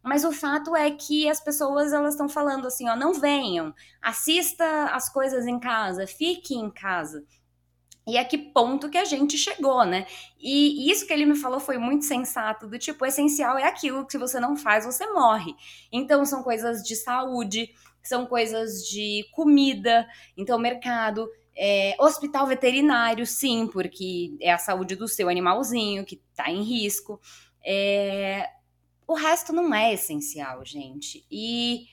Mas 0.03 0.23
o 0.23 0.31
fato 0.31 0.75
é 0.75 0.89
que 0.91 1.29
as 1.29 1.39
pessoas 1.39 1.93
elas 1.93 2.13
estão 2.13 2.27
falando 2.27 2.67
assim, 2.67 2.89
ó, 2.89 2.95
não 2.95 3.13
venham, 3.13 3.73
assista 4.01 4.85
as 4.85 5.07
coisas 5.09 5.45
em 5.45 5.59
casa, 5.59 6.07
fique 6.07 6.55
em 6.55 6.71
casa. 6.71 7.23
E 8.07 8.17
a 8.17 8.25
que 8.25 8.37
ponto 8.37 8.89
que 8.89 8.97
a 8.97 9.05
gente 9.05 9.37
chegou, 9.37 9.85
né? 9.85 10.07
E 10.39 10.91
isso 10.91 11.05
que 11.05 11.13
ele 11.13 11.25
me 11.25 11.35
falou 11.35 11.59
foi 11.59 11.77
muito 11.77 12.03
sensato, 12.03 12.67
do 12.67 12.79
tipo, 12.79 13.03
o 13.03 13.07
essencial 13.07 13.57
é 13.57 13.63
aquilo 13.63 14.05
que 14.05 14.13
se 14.13 14.17
você 14.17 14.39
não 14.39 14.55
faz, 14.55 14.85
você 14.85 15.05
morre. 15.07 15.53
Então 15.91 16.25
são 16.25 16.41
coisas 16.41 16.81
de 16.81 16.95
saúde, 16.95 17.69
são 18.01 18.25
coisas 18.25 18.87
de 18.87 19.27
comida, 19.31 20.07
então 20.35 20.57
mercado, 20.57 21.29
é, 21.55 21.95
hospital 21.99 22.47
veterinário, 22.47 23.25
sim, 23.25 23.67
porque 23.67 24.35
é 24.41 24.51
a 24.51 24.57
saúde 24.57 24.95
do 24.95 25.07
seu 25.07 25.29
animalzinho 25.29 26.03
que 26.03 26.19
está 26.31 26.49
em 26.49 26.63
risco. 26.63 27.21
É, 27.63 28.49
o 29.11 29.15
resto 29.15 29.51
não 29.51 29.73
é 29.73 29.93
essencial, 29.93 30.63
gente. 30.63 31.25
E 31.29 31.87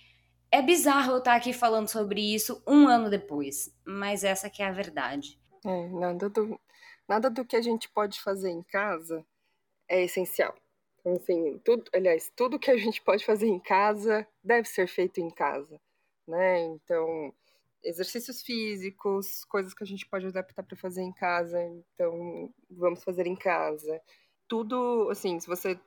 é 0.51 0.63
bizarro 0.63 1.13
eu 1.13 1.19
estar 1.19 1.35
aqui 1.35 1.53
falando 1.53 1.89
sobre 1.89 2.21
isso 2.21 2.63
um 2.67 2.87
ano 2.87 3.11
depois, 3.11 3.75
mas 3.85 4.25
essa 4.25 4.49
que 4.49 4.63
é 4.63 4.67
a 4.67 4.73
verdade. 4.73 5.39
É, 5.65 5.89
nada 5.89 6.31
do, 6.31 6.61
nada 7.09 7.29
do 7.29 7.45
que 7.45 7.57
a 7.57 7.61
gente 7.61 7.89
pode 7.89 8.21
fazer 8.21 8.51
em 8.51 8.63
casa 8.63 9.27
é 9.89 10.05
essencial. 10.05 10.55
Então, 11.01 11.15
assim, 11.15 11.59
tudo, 11.65 11.91
aliás, 11.93 12.31
tudo 12.37 12.59
que 12.59 12.71
a 12.71 12.77
gente 12.77 13.03
pode 13.03 13.25
fazer 13.25 13.49
em 13.49 13.59
casa 13.59 14.27
deve 14.43 14.69
ser 14.69 14.87
feito 14.87 15.21
em 15.21 15.31
casa, 15.31 15.81
né? 16.27 16.61
Então, 16.61 17.33
exercícios 17.83 18.43
físicos, 18.43 19.45
coisas 19.45 19.75
que 19.75 19.83
a 19.83 19.87
gente 19.87 20.07
pode 20.07 20.27
adaptar 20.27 20.63
para 20.63 20.77
fazer 20.77 21.03
em 21.03 21.13
casa, 21.13 21.61
então 21.63 22.53
vamos 22.71 23.03
fazer 23.03 23.27
em 23.27 23.37
casa. 23.37 24.01
Tudo, 24.47 25.09
assim, 25.11 25.39
se 25.41 25.47
você 25.47 25.79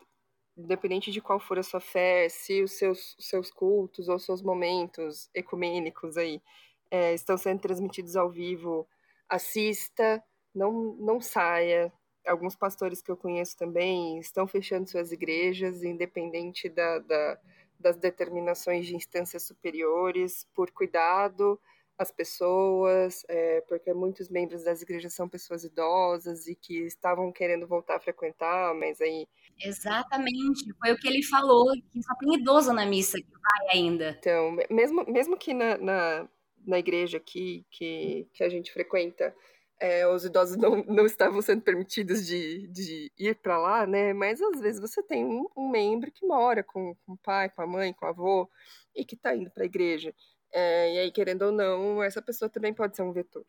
independente 0.64 1.12
de 1.12 1.22
qual 1.22 1.40
for 1.40 1.60
a 1.60 1.64
sua 1.64 1.80
fé, 1.80 2.30
se 2.30 2.62
os 2.64 2.72
seus, 2.74 3.16
seus 3.20 3.52
cultos 3.52 4.08
ou 4.10 4.20
seus 4.20 4.42
momentos 4.42 5.30
ecumênicos 5.34 6.18
aí 6.18 6.42
é, 6.90 7.14
estão 7.14 7.38
sendo 7.38 7.62
transmitidos 7.62 8.16
ao 8.16 8.30
vivo, 8.30 8.88
assista, 9.30 10.24
não, 10.54 10.96
não 11.00 11.22
saia. 11.22 11.92
Alguns 12.28 12.56
pastores 12.56 13.02
que 13.02 13.10
eu 13.12 13.18
conheço 13.18 13.58
também 13.58 14.20
estão 14.20 14.48
fechando 14.48 14.90
suas 14.90 15.12
igrejas, 15.12 15.84
independente 15.84 16.70
da, 16.70 17.00
da 17.00 17.40
das 17.82 17.98
determinações 17.98 18.86
de 18.86 18.96
instâncias 18.96 19.44
superiores, 19.44 20.48
por 20.54 20.72
cuidado 20.72 21.60
às 21.98 22.12
pessoas, 22.12 23.24
é, 23.28 23.62
porque 23.62 23.94
muitos 23.94 24.30
membros 24.30 24.64
das 24.64 24.82
igrejas 24.82 25.14
são 25.14 25.28
pessoas 25.28 25.64
idosas 25.64 26.48
e 26.48 26.56
que 26.56 26.86
estavam 26.86 27.32
querendo 27.32 27.68
voltar 27.68 27.98
a 27.98 28.00
frequentar, 28.00 28.74
mas 28.74 29.02
aí 29.02 29.28
Exatamente, 29.60 30.74
foi 30.80 30.92
o 30.92 30.98
que 30.98 31.08
ele 31.08 31.24
falou, 31.24 31.72
que 31.92 32.02
só 32.04 32.16
tem 32.16 32.36
idoso 32.36 32.74
na 32.74 32.86
missa 32.86 33.18
que 33.18 33.32
vai 33.32 33.78
ainda. 33.78 34.16
Então, 34.20 34.58
mesmo, 34.70 35.06
mesmo 35.06 35.38
que 35.38 35.54
na, 35.54 35.78
na, 35.78 36.30
na 36.66 36.80
igreja 36.80 37.18
aqui 37.18 37.66
que, 37.70 38.28
que 38.34 38.44
a 38.44 38.50
gente 38.50 38.72
frequenta, 38.72 39.36
é, 39.80 40.08
os 40.08 40.26
idosos 40.26 40.58
não, 40.58 40.84
não 40.84 41.06
estavam 41.06 41.42
sendo 41.42 41.62
permitidos 41.62 42.26
de, 42.26 42.68
de 42.68 43.12
ir 43.18 43.36
para 43.36 43.58
lá, 43.58 43.86
né? 43.88 44.14
Mas 44.14 44.42
às 44.42 44.62
vezes 44.62 44.80
você 44.80 45.02
tem 45.02 45.26
um, 45.26 45.48
um 45.58 45.70
membro 45.70 46.12
que 46.12 46.26
mora 46.26 46.64
com, 46.64 46.96
com 47.06 47.14
o 47.14 47.18
pai, 47.18 47.50
com 47.50 47.62
a 47.64 47.68
mãe, 47.68 47.92
com 47.94 48.06
o 48.06 48.10
avô 48.10 48.50
e 48.96 49.04
que 49.04 49.16
está 49.16 49.36
indo 49.36 49.50
para 49.52 49.64
a 49.64 49.66
igreja. 49.66 50.14
É, 50.54 50.96
e 50.96 51.00
aí, 51.00 51.12
querendo 51.12 51.44
ou 51.44 51.52
não, 51.52 52.04
essa 52.04 52.22
pessoa 52.22 52.50
também 52.50 52.74
pode 52.74 52.96
ser 52.96 53.04
um 53.04 53.14
vetor. 53.14 53.46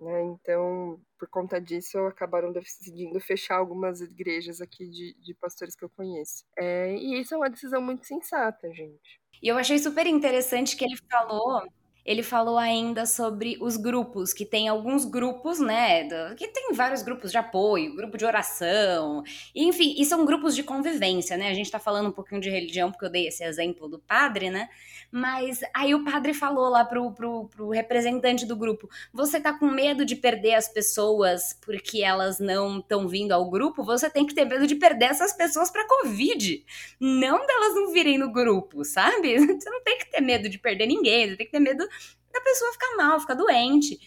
Né? 0.00 0.22
Então, 0.24 1.00
por 1.18 1.28
conta 1.28 1.60
disso, 1.60 1.98
acabaram 2.00 2.52
decidindo 2.52 3.18
fechar 3.20 3.56
algumas 3.56 4.00
igrejas 4.00 4.60
aqui 4.60 4.88
de, 4.88 5.14
de 5.14 5.34
pastores 5.34 5.74
que 5.74 5.84
eu 5.84 5.90
conheço. 5.90 6.44
É, 6.56 6.94
e 6.94 7.20
isso 7.20 7.34
é 7.34 7.36
uma 7.36 7.50
decisão 7.50 7.80
muito 7.82 8.06
sensata, 8.06 8.72
gente. 8.72 9.20
E 9.42 9.48
eu 9.48 9.56
achei 9.56 9.78
super 9.78 10.06
interessante 10.06 10.76
que 10.76 10.84
ele 10.84 10.96
falou 11.10 11.62
ele 12.08 12.22
falou 12.22 12.56
ainda 12.56 13.04
sobre 13.04 13.58
os 13.60 13.76
grupos, 13.76 14.32
que 14.32 14.46
tem 14.46 14.66
alguns 14.66 15.04
grupos, 15.04 15.60
né? 15.60 16.04
Do, 16.04 16.36
que 16.36 16.48
tem 16.48 16.72
vários 16.72 17.02
grupos 17.02 17.30
de 17.30 17.36
apoio, 17.36 17.94
grupo 17.94 18.16
de 18.16 18.24
oração, 18.24 19.22
enfim, 19.54 19.94
e 19.98 20.06
são 20.06 20.24
grupos 20.24 20.56
de 20.56 20.62
convivência, 20.62 21.36
né? 21.36 21.50
A 21.50 21.54
gente 21.54 21.70
tá 21.70 21.78
falando 21.78 22.08
um 22.08 22.12
pouquinho 22.12 22.40
de 22.40 22.48
religião, 22.48 22.90
porque 22.90 23.04
eu 23.04 23.10
dei 23.10 23.28
esse 23.28 23.44
exemplo 23.44 23.86
do 23.90 23.98
padre, 23.98 24.48
né? 24.48 24.70
Mas 25.10 25.60
aí 25.74 25.94
o 25.94 26.02
padre 26.04 26.32
falou 26.32 26.70
lá 26.70 26.82
pro, 26.82 27.12
pro, 27.12 27.48
pro 27.48 27.68
representante 27.68 28.46
do 28.46 28.56
grupo: 28.56 28.88
você 29.12 29.38
tá 29.38 29.52
com 29.52 29.66
medo 29.66 30.04
de 30.04 30.16
perder 30.16 30.54
as 30.54 30.68
pessoas 30.68 31.58
porque 31.60 32.02
elas 32.02 32.38
não 32.38 32.78
estão 32.78 33.06
vindo 33.06 33.32
ao 33.32 33.50
grupo? 33.50 33.84
Você 33.84 34.08
tem 34.08 34.26
que 34.26 34.34
ter 34.34 34.46
medo 34.46 34.66
de 34.66 34.74
perder 34.76 35.06
essas 35.06 35.34
pessoas 35.34 35.70
pra 35.70 35.86
Covid, 35.86 36.64
não 36.98 37.46
delas 37.46 37.74
não 37.74 37.92
virem 37.92 38.16
no 38.16 38.32
grupo, 38.32 38.84
sabe? 38.84 39.38
Você 39.58 39.70
não 39.70 39.82
tem 39.82 39.98
que 39.98 40.10
ter 40.10 40.20
medo 40.20 40.48
de 40.48 40.58
perder 40.58 40.86
ninguém, 40.86 41.28
você 41.28 41.36
tem 41.36 41.46
que 41.46 41.52
ter 41.52 41.60
medo 41.60 41.86
da 42.32 42.40
pessoa 42.40 42.72
ficar 42.72 42.96
mal, 42.96 43.20
ficar 43.20 43.34
doente. 43.34 43.98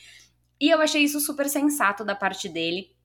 E 0.59 0.69
eu 0.69 0.81
achei 0.81 1.03
isso 1.03 1.19
super 1.19 1.49
sensato 1.49 2.03
da 2.05 2.15
parte 2.15 2.47
dele. 2.47 2.95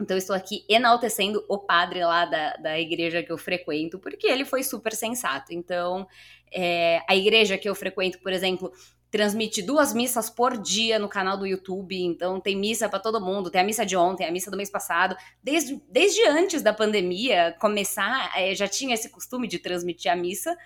Então, 0.00 0.16
estou 0.16 0.34
aqui 0.34 0.64
enaltecendo 0.68 1.44
o 1.48 1.58
padre 1.58 2.02
lá 2.04 2.24
da, 2.24 2.54
da 2.54 2.80
igreja 2.80 3.22
que 3.22 3.30
eu 3.30 3.36
frequento, 3.36 3.98
porque 3.98 4.26
ele 4.26 4.44
foi 4.44 4.62
super 4.62 4.94
sensato. 4.94 5.52
Então, 5.52 6.06
é, 6.52 7.02
a 7.08 7.14
igreja 7.14 7.58
que 7.58 7.68
eu 7.68 7.74
frequento, 7.74 8.18
por 8.20 8.32
exemplo, 8.32 8.72
transmite 9.10 9.60
duas 9.60 9.92
missas 9.92 10.30
por 10.30 10.56
dia 10.56 10.98
no 10.98 11.08
canal 11.08 11.36
do 11.36 11.46
YouTube, 11.46 12.00
então 12.00 12.40
tem 12.40 12.56
missa 12.56 12.88
para 12.88 13.00
todo 13.00 13.20
mundo, 13.20 13.50
tem 13.50 13.60
a 13.60 13.64
missa 13.64 13.84
de 13.84 13.96
ontem, 13.96 14.24
a 14.24 14.30
missa 14.30 14.50
do 14.50 14.56
mês 14.56 14.70
passado, 14.70 15.16
desde, 15.42 15.82
desde 15.90 16.22
antes 16.28 16.62
da 16.62 16.72
pandemia 16.72 17.54
começar, 17.60 18.32
é, 18.36 18.54
já 18.54 18.68
tinha 18.68 18.94
esse 18.94 19.10
costume 19.10 19.48
de 19.48 19.58
transmitir 19.58 20.12
a 20.12 20.16
missa 20.16 20.56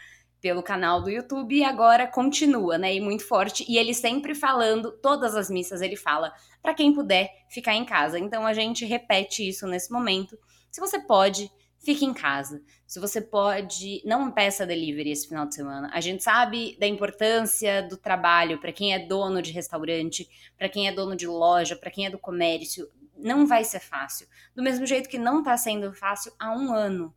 pelo 0.44 0.62
canal 0.62 1.00
do 1.00 1.08
YouTube 1.08 1.56
e 1.56 1.64
agora 1.64 2.06
continua, 2.06 2.76
né, 2.76 2.94
e 2.94 3.00
muito 3.00 3.26
forte, 3.26 3.64
e 3.66 3.78
ele 3.78 3.94
sempre 3.94 4.34
falando, 4.34 4.92
todas 4.92 5.34
as 5.34 5.48
missas 5.48 5.80
ele 5.80 5.96
fala, 5.96 6.34
para 6.60 6.74
quem 6.74 6.92
puder 6.92 7.30
ficar 7.48 7.72
em 7.74 7.82
casa, 7.82 8.18
então 8.18 8.46
a 8.46 8.52
gente 8.52 8.84
repete 8.84 9.48
isso 9.48 9.66
nesse 9.66 9.90
momento, 9.90 10.38
se 10.70 10.82
você 10.82 11.00
pode, 11.00 11.50
fique 11.82 12.04
em 12.04 12.12
casa. 12.12 12.62
Se 12.86 13.00
você 13.00 13.22
pode, 13.22 14.02
não 14.04 14.30
peça 14.30 14.66
delivery 14.66 15.12
esse 15.12 15.26
final 15.26 15.46
de 15.46 15.54
semana. 15.54 15.90
A 15.94 16.00
gente 16.00 16.22
sabe 16.22 16.76
da 16.78 16.86
importância 16.86 17.82
do 17.82 17.96
trabalho 17.96 18.60
para 18.60 18.72
quem 18.72 18.92
é 18.92 18.98
dono 18.98 19.40
de 19.40 19.50
restaurante, 19.50 20.28
para 20.58 20.68
quem 20.68 20.88
é 20.88 20.92
dono 20.92 21.16
de 21.16 21.26
loja, 21.26 21.74
para 21.74 21.90
quem 21.90 22.04
é 22.04 22.10
do 22.10 22.18
comércio. 22.18 22.86
Não 23.16 23.46
vai 23.46 23.64
ser 23.64 23.80
fácil. 23.80 24.26
Do 24.54 24.62
mesmo 24.62 24.84
jeito 24.84 25.08
que 25.08 25.16
não 25.16 25.38
está 25.38 25.56
sendo 25.56 25.90
fácil 25.94 26.32
há 26.38 26.52
um 26.52 26.70
ano. 26.70 27.14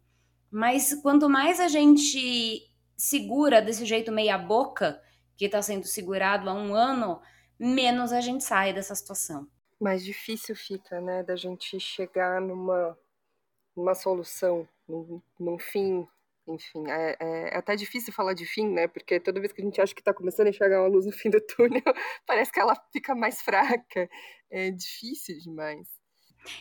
Mas 0.50 0.94
quanto 1.02 1.30
mais 1.30 1.60
a 1.60 1.68
gente 1.68 2.68
segura 2.98 3.62
desse 3.62 3.86
jeito 3.86 4.12
meia 4.12 4.38
boca, 4.38 5.02
que 5.38 5.46
está 5.46 5.62
sendo 5.62 5.86
segurado 5.86 6.50
há 6.50 6.54
um 6.54 6.74
ano, 6.74 7.22
menos 7.60 8.12
a 8.12 8.20
gente 8.20 8.44
sai 8.44 8.74
dessa 8.74 8.96
situação. 8.96 9.48
Mais 9.80 10.04
difícil 10.04 10.56
fica, 10.56 11.00
né, 11.00 11.22
da 11.22 11.36
gente 11.36 11.80
chegar 11.80 12.42
numa 12.42 12.98
uma 13.76 13.94
solução, 13.94 14.68
num, 14.88 15.22
num 15.40 15.60
fim. 15.60 16.08
Enfim, 16.48 16.90
é, 16.90 17.18
é, 17.20 17.50
é, 17.50 17.58
até 17.58 17.76
difícil 17.76 18.14
falar 18.14 18.34
de 18.34 18.46
fim, 18.46 18.68
né? 18.70 18.88
Porque 18.88 19.20
toda 19.20 19.40
vez 19.40 19.52
que 19.52 19.62
a 19.62 19.66
gente 19.66 19.82
acha 19.82 19.94
que 19.94 20.00
está 20.02 20.14
começando 20.14 20.48
a 20.48 20.50
enxergar 20.50 20.82
uma 20.82 20.88
luz 20.88 21.06
no 21.06 21.12
fim 21.12 21.30
do 21.30 21.42
túnel, 21.42 21.84
parece 22.26 22.52
que 22.52 22.60
ela 22.60 22.74
fica 22.92 23.14
mais 23.14 23.42
fraca. 23.42 24.10
É 24.50 24.72
difícil 24.72 25.38
demais. 25.40 25.88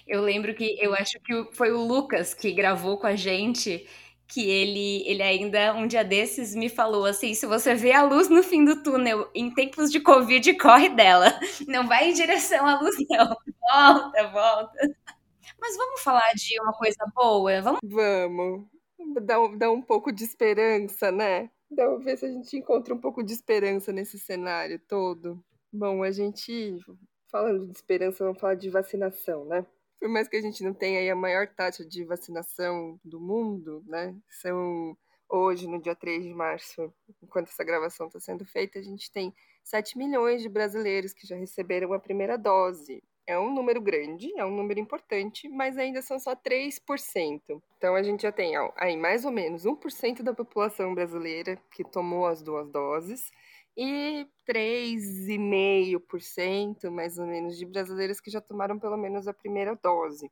Eu 0.07 0.23
lembro 0.23 0.55
que 0.55 0.77
eu 0.81 0.93
acho 0.93 1.21
que 1.21 1.53
foi 1.53 1.71
o 1.71 1.87
Lucas 1.87 2.35
que 2.35 2.53
gravou 2.53 2.99
com 2.99 3.07
a 3.07 3.15
gente 3.15 3.89
que 4.29 4.49
ele, 4.49 5.09
ele 5.09 5.23
ainda 5.23 5.75
um 5.75 5.87
dia 5.87 6.05
desses 6.05 6.55
me 6.55 6.69
falou 6.69 7.05
assim: 7.05 7.35
se 7.35 7.47
você 7.47 7.75
vê 7.75 7.93
a 7.93 8.03
luz 8.03 8.29
no 8.29 8.43
fim 8.43 8.65
do 8.65 8.83
túnel 8.83 9.31
em 9.35 9.53
tempos 9.53 9.91
de 9.91 10.01
Covid, 10.01 10.55
corre 10.59 10.89
dela. 10.89 11.27
Não 11.67 11.87
vai 11.87 12.11
em 12.11 12.15
direção 12.15 12.67
à 12.67 12.81
luz, 12.81 12.95
não. 13.11 13.29
Volta, 13.29 14.29
volta. 14.29 14.97
Mas 15.61 15.77
vamos 15.77 16.01
falar 16.03 16.33
de 16.35 16.61
uma 16.61 16.73
coisa 16.73 17.05
boa? 17.15 17.61
Vamos. 17.61 17.81
Vamos. 17.83 18.67
Dá, 19.23 19.37
dá 19.57 19.71
um 19.71 19.83
pouco 19.83 20.13
de 20.13 20.25
esperança, 20.25 21.11
né? 21.11 21.51
Dá 21.71 21.95
ver 21.97 22.17
se 22.17 22.27
a 22.27 22.31
gente 22.31 22.57
encontra 22.57 22.95
um 22.95 22.99
pouco 22.99 23.23
de 23.23 23.33
esperança 23.33 23.93
nesse 23.93 24.19
cenário 24.19 24.79
todo. 24.89 25.43
Bom, 25.73 26.03
a 26.03 26.11
gente, 26.11 26.79
falando 27.29 27.67
de 27.67 27.73
esperança, 27.73 28.25
vamos 28.25 28.41
falar 28.41 28.55
de 28.55 28.71
vacinação, 28.71 29.45
né? 29.45 29.67
Por 29.99 30.09
mais 30.09 30.29
que 30.29 30.37
a 30.37 30.43
gente 30.43 30.63
não 30.63 30.75
tenha 30.75 31.13
a 31.13 31.17
maior 31.17 31.49
taxa 31.49 31.85
de 31.85 32.05
vacinação 32.05 33.01
do 33.05 33.21
mundo, 33.21 33.83
né? 33.87 34.15
São 34.31 34.97
hoje, 35.29 35.67
no 35.67 35.81
dia 35.81 35.95
3 35.95 36.25
de 36.25 36.35
março, 36.35 36.93
enquanto 37.23 37.49
essa 37.49 37.65
gravação 37.65 38.07
está 38.07 38.21
sendo 38.21 38.45
feita, 38.45 38.79
a 38.79 38.83
gente 38.83 39.11
tem 39.11 39.35
7 39.65 39.99
milhões 39.99 40.43
de 40.43 40.49
brasileiros 40.49 41.13
que 41.13 41.27
já 41.27 41.37
receberam 41.37 41.93
a 41.93 41.99
primeira 41.99 42.37
dose 42.39 43.03
é 43.27 43.39
um 43.39 43.53
número 43.53 43.81
grande, 43.81 44.33
é 44.39 44.45
um 44.45 44.55
número 44.55 44.79
importante, 44.79 45.49
mas 45.49 45.77
ainda 45.77 46.01
são 46.01 46.19
só 46.19 46.37
3%. 46.37 47.61
Então 47.77 47.97
a 47.97 48.03
gente 48.03 48.23
já 48.23 48.31
tem 48.31 48.55
aí 48.77 48.97
mais 48.97 49.25
ou 49.25 49.33
menos 49.33 49.65
1% 49.65 50.23
da 50.23 50.33
população 50.33 50.95
brasileira 50.95 51.61
que 51.73 51.83
tomou 51.83 52.27
as 52.27 52.41
duas 52.41 52.71
doses 52.71 53.33
e 53.77 54.27
3,5% 54.47 56.91
mais 56.91 57.19
ou 57.19 57.27
menos 57.27 57.59
de 57.59 57.67
brasileiros 57.67 58.21
que 58.21 58.31
já 58.31 58.41
tomaram 58.41 58.79
pelo 58.79 58.97
menos 58.97 59.29
a 59.29 59.35
primeira 59.35 59.77
dose. 59.77 60.31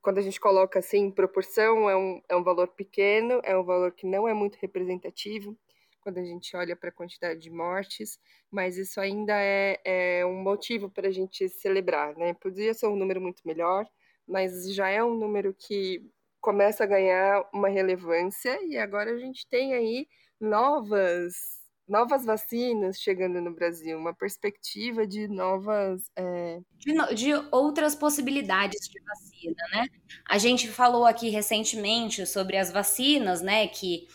Quando 0.00 0.18
a 0.18 0.22
gente 0.22 0.38
coloca 0.38 0.78
assim 0.78 0.98
em 0.98 1.10
proporção, 1.10 1.88
é 1.88 1.96
um, 1.96 2.20
é 2.28 2.36
um 2.36 2.44
valor 2.44 2.68
pequeno, 2.68 3.40
é 3.42 3.56
um 3.56 3.64
valor 3.64 3.92
que 3.92 4.06
não 4.06 4.28
é 4.28 4.34
muito 4.34 4.56
representativo, 4.56 5.56
quando 6.04 6.18
a 6.18 6.24
gente 6.24 6.54
olha 6.54 6.76
para 6.76 6.90
a 6.90 6.92
quantidade 6.92 7.40
de 7.40 7.50
mortes, 7.50 8.18
mas 8.50 8.76
isso 8.76 9.00
ainda 9.00 9.32
é, 9.34 9.80
é 9.84 10.26
um 10.26 10.42
motivo 10.42 10.90
para 10.90 11.08
a 11.08 11.10
gente 11.10 11.48
celebrar, 11.48 12.14
né? 12.16 12.34
Podia 12.34 12.74
ser 12.74 12.86
um 12.86 12.96
número 12.96 13.22
muito 13.22 13.40
melhor, 13.46 13.88
mas 14.28 14.74
já 14.74 14.90
é 14.90 15.02
um 15.02 15.14
número 15.14 15.54
que 15.54 16.06
começa 16.42 16.84
a 16.84 16.86
ganhar 16.86 17.48
uma 17.54 17.68
relevância 17.68 18.62
e 18.66 18.76
agora 18.76 19.12
a 19.12 19.18
gente 19.18 19.48
tem 19.48 19.72
aí 19.72 20.06
novas 20.38 21.63
novas 21.86 22.24
vacinas 22.24 22.98
chegando 22.98 23.40
no 23.40 23.54
Brasil, 23.54 23.98
uma 23.98 24.14
perspectiva 24.14 25.06
de 25.06 25.28
novas. 25.28 26.10
É... 26.16 26.60
De, 26.78 27.14
de, 27.14 27.32
outras 27.50 27.94
possibilidades 27.94 28.88
de 28.88 29.00
vacina, 29.00 29.62
né? 29.72 29.86
A 30.28 30.38
gente 30.38 30.68
falou 30.68 31.04
aqui 31.04 31.28
recentemente 31.28 32.26
sobre 32.26 32.56
as 32.56 32.70
vacinas, 32.70 33.42
né? 33.42 33.66
Que 33.68 34.06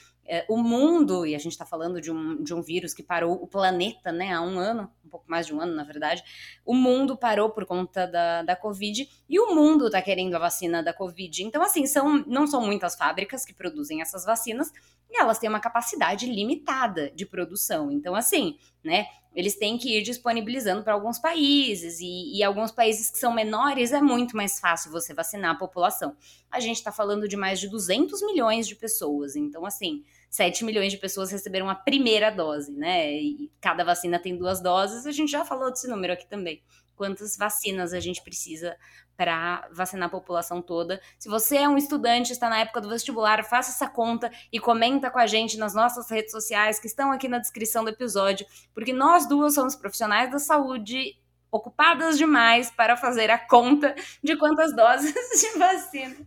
o 0.47 0.57
mundo, 0.57 1.25
e 1.25 1.33
a 1.33 1.39
gente 1.39 1.53
está 1.53 1.65
falando 1.65 1.99
de 1.99 2.11
um, 2.11 2.43
de 2.43 2.53
um 2.53 2.61
vírus 2.61 2.93
que 2.93 3.01
parou 3.01 3.33
o 3.33 3.47
planeta 3.47 4.11
né, 4.11 4.31
há 4.31 4.41
um 4.41 4.59
ano, 4.59 4.91
um 5.03 5.09
pouco 5.09 5.25
mais 5.27 5.47
de 5.47 5.53
um 5.53 5.59
ano, 5.59 5.73
na 5.73 5.83
verdade, 5.83 6.23
o 6.63 6.75
mundo 6.75 7.17
parou 7.17 7.49
por 7.49 7.65
conta 7.65 8.05
da, 8.05 8.43
da 8.43 8.55
Covid 8.55 9.09
e 9.27 9.39
o 9.39 9.55
mundo 9.55 9.87
está 9.87 10.01
querendo 10.01 10.35
a 10.35 10.39
vacina 10.39 10.83
da 10.83 10.93
Covid. 10.93 11.43
Então, 11.43 11.63
assim, 11.63 11.87
são, 11.87 12.23
não 12.27 12.45
são 12.45 12.61
muitas 12.61 12.95
fábricas 12.95 13.43
que 13.43 13.53
produzem 13.53 14.01
essas 14.01 14.23
vacinas 14.23 14.71
e 15.09 15.19
elas 15.19 15.39
têm 15.39 15.49
uma 15.49 15.59
capacidade 15.59 16.27
limitada 16.27 17.09
de 17.09 17.25
produção. 17.25 17.91
Então, 17.91 18.13
assim, 18.13 18.59
né, 18.83 19.07
eles 19.33 19.55
têm 19.57 19.77
que 19.77 19.97
ir 19.97 20.03
disponibilizando 20.03 20.83
para 20.83 20.93
alguns 20.93 21.17
países 21.17 21.99
e, 21.99 22.37
e, 22.37 22.43
alguns 22.43 22.71
países 22.71 23.09
que 23.09 23.17
são 23.17 23.33
menores 23.33 23.91
é 23.91 24.01
muito 24.01 24.37
mais 24.37 24.59
fácil 24.59 24.91
você 24.91 25.13
vacinar 25.13 25.55
a 25.55 25.57
população. 25.57 26.15
A 26.51 26.59
gente 26.59 26.77
está 26.77 26.91
falando 26.91 27.27
de 27.27 27.35
mais 27.35 27.59
de 27.59 27.67
200 27.67 28.21
milhões 28.23 28.67
de 28.67 28.75
pessoas, 28.75 29.35
então, 29.35 29.65
assim 29.65 30.03
7 30.29 30.63
milhões 30.63 30.91
de 30.91 30.97
pessoas 30.97 31.31
receberam 31.31 31.69
a 31.69 31.75
primeira 31.75 32.29
dose, 32.29 32.71
né? 32.71 33.13
E 33.13 33.51
cada 33.59 33.83
vacina 33.83 34.19
tem 34.19 34.37
duas 34.37 34.61
doses, 34.61 35.05
a 35.05 35.11
gente 35.11 35.31
já 35.31 35.43
falou 35.43 35.71
desse 35.71 35.87
número 35.87 36.13
aqui 36.13 36.27
também. 36.27 36.61
Quantas 36.95 37.37
vacinas 37.37 37.93
a 37.93 37.99
gente 37.99 38.21
precisa 38.21 38.75
para 39.15 39.67
vacinar 39.71 40.07
a 40.07 40.11
população 40.11 40.61
toda? 40.61 41.01
Se 41.17 41.29
você 41.29 41.57
é 41.57 41.69
um 41.69 41.77
estudante, 41.77 42.33
está 42.33 42.49
na 42.49 42.59
época 42.59 42.81
do 42.81 42.89
vestibular, 42.89 43.43
faça 43.43 43.71
essa 43.71 43.89
conta 43.89 44.29
e 44.51 44.59
comenta 44.59 45.09
com 45.09 45.17
a 45.17 45.25
gente 45.25 45.57
nas 45.57 45.73
nossas 45.73 46.09
redes 46.11 46.31
sociais 46.31 46.77
que 46.77 46.87
estão 46.87 47.11
aqui 47.11 47.27
na 47.27 47.39
descrição 47.39 47.83
do 47.83 47.89
episódio, 47.89 48.45
porque 48.73 48.91
nós 48.91 49.27
duas 49.27 49.55
somos 49.55 49.75
profissionais 49.75 50.29
da 50.29 50.39
saúde 50.39 51.17
ocupadas 51.51 52.17
demais 52.17 52.69
para 52.69 52.95
fazer 52.95 53.31
a 53.31 53.39
conta 53.39 53.95
de 54.21 54.35
quantas 54.35 54.73
doses 54.75 55.13
de 55.13 55.57
vacina 55.57 56.17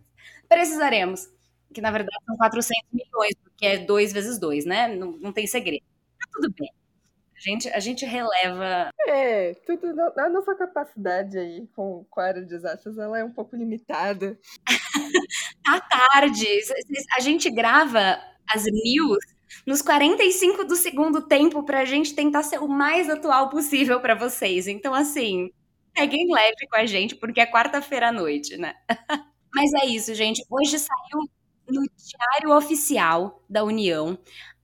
precisaremos 0.53 1.29
que 1.73 1.81
na 1.81 1.91
verdade 1.91 2.17
são 2.25 2.37
400 2.37 2.83
milhões, 2.91 3.35
porque 3.43 3.65
é 3.65 3.77
2 3.79 4.13
vezes 4.13 4.39
2, 4.39 4.65
né? 4.65 4.87
Não, 4.95 5.13
não 5.13 5.33
tem 5.33 5.47
segredo. 5.47 5.83
Tá 6.19 6.27
tudo 6.31 6.53
bem. 6.57 6.69
A 7.35 7.39
gente, 7.39 7.69
a 7.69 7.79
gente 7.79 8.05
releva. 8.05 8.89
É, 9.05 9.53
tudo 9.65 9.87
a 10.17 10.29
nossa 10.29 10.55
capacidade 10.55 11.37
aí 11.37 11.67
com, 11.75 12.05
com 12.09 12.19
a 12.21 12.25
área 12.25 12.45
de 12.45 12.55
exatas, 12.55 12.97
ela 12.97 13.19
é 13.19 13.23
um 13.23 13.31
pouco 13.31 13.55
limitada. 13.55 14.39
tá 15.65 15.81
tarde. 15.81 16.47
A 17.17 17.19
gente 17.19 17.49
grava 17.49 18.17
as 18.49 18.63
news 18.63 19.25
nos 19.67 19.81
45 19.81 20.63
do 20.63 20.75
segundo 20.75 21.21
tempo 21.27 21.63
pra 21.63 21.85
gente 21.85 22.15
tentar 22.15 22.43
ser 22.43 22.59
o 22.59 22.67
mais 22.67 23.09
atual 23.09 23.49
possível 23.49 23.99
para 23.99 24.15
vocês. 24.15 24.67
Então, 24.67 24.93
assim, 24.93 25.51
peguem 25.93 26.31
leve 26.31 26.67
com 26.69 26.77
a 26.77 26.85
gente, 26.85 27.15
porque 27.15 27.41
é 27.41 27.45
quarta-feira 27.45 28.09
à 28.09 28.11
noite, 28.11 28.57
né? 28.57 28.73
Mas 29.53 29.71
é 29.73 29.85
isso, 29.85 30.13
gente. 30.15 30.43
Hoje 30.49 30.79
saiu 30.79 31.29
no 31.73 31.81
Diário 31.81 32.55
Oficial 32.55 33.43
da 33.49 33.63
União 33.63 34.17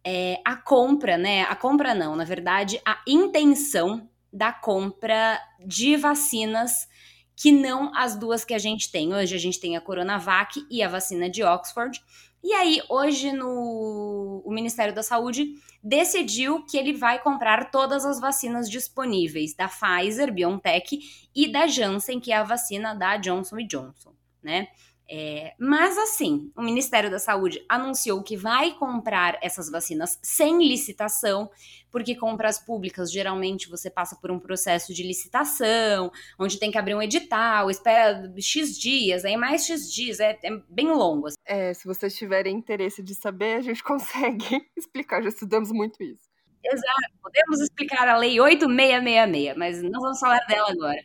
é, 0.04 0.42
a 0.46 0.56
compra, 0.56 1.18
né? 1.18 1.44
A 1.44 1.56
compra 1.56 1.94
não, 1.94 2.16
na 2.16 2.24
verdade, 2.24 2.80
a 2.86 3.02
intenção 3.08 4.10
da 4.32 4.54
compra 4.54 5.40
de 5.66 5.96
vacinas 5.96 6.88
que 7.36 7.52
não 7.52 7.96
as 7.96 8.16
duas 8.16 8.44
que 8.44 8.54
a 8.54 8.60
gente 8.60 8.92
tem. 8.92 9.14
Hoje 9.14 9.36
a 9.36 9.40
gente 9.40 9.60
tem 9.60 9.76
a 9.76 9.82
Coronavac 9.82 10.66
e 10.70 10.84
a 10.84 10.90
vacina 10.90 11.30
de 11.30 11.44
Oxford. 11.44 12.02
E 12.44 12.54
aí, 12.54 12.82
hoje, 12.90 13.32
no, 13.34 14.42
o 14.46 14.52
Ministério 14.52 14.94
da 14.94 15.04
Saúde 15.04 15.56
decidiu 15.84 16.66
que 16.66 16.78
ele 16.78 16.94
vai 16.94 17.22
comprar 17.22 17.70
todas 17.70 18.06
as 18.06 18.20
vacinas 18.20 18.70
disponíveis 18.70 19.54
da 19.54 19.68
Pfizer, 19.68 20.34
BioNTech 20.34 21.00
e 21.36 21.52
da 21.52 21.68
Janssen, 21.68 22.20
que 22.20 22.32
é 22.32 22.38
a 22.38 22.44
vacina 22.44 22.94
da 22.94 23.18
Johnson 23.18 23.58
Johnson, 23.68 24.14
né? 24.42 24.70
É, 25.12 25.56
mas 25.58 25.98
assim, 25.98 26.52
o 26.56 26.62
Ministério 26.62 27.10
da 27.10 27.18
Saúde 27.18 27.66
anunciou 27.68 28.22
que 28.22 28.38
vai 28.38 28.76
comprar 28.76 29.40
essas 29.42 29.68
vacinas 29.68 30.20
sem 30.22 30.60
licitação, 30.60 31.50
porque 31.90 32.16
compras 32.16 32.60
públicas 32.60 33.12
geralmente 33.12 33.68
você 33.68 33.90
passa 33.90 34.16
por 34.16 34.30
um 34.30 34.40
processo 34.40 34.94
de 34.94 35.02
licitação, 35.02 36.12
onde 36.38 36.60
tem 36.60 36.70
que 36.70 36.78
abrir 36.78 36.94
um 36.94 37.02
edital, 37.02 37.72
espera 37.72 38.32
X 38.38 38.78
dias, 38.78 39.26
aí 39.26 39.36
mais 39.36 39.66
X 39.66 39.92
dias, 39.92 40.20
é, 40.20 40.38
é 40.44 40.62
bem 40.70 40.92
longo. 40.92 41.28
É, 41.44 41.74
se 41.74 41.88
vocês 41.88 42.16
tiverem 42.16 42.56
interesse 42.56 43.02
de 43.02 43.16
saber, 43.16 43.56
a 43.56 43.62
gente 43.62 43.82
consegue 43.84 44.64
explicar, 44.78 45.24
já 45.24 45.30
estudamos 45.30 45.72
muito 45.72 46.04
isso. 46.04 46.30
Exato, 46.64 47.14
podemos 47.24 47.62
explicar 47.62 48.08
a 48.08 48.18
Lei 48.18 48.40
8666, 48.40 49.58
mas 49.58 49.82
não 49.82 50.02
vamos 50.02 50.20
falar 50.20 50.46
dela 50.48 50.70
agora. 50.70 51.02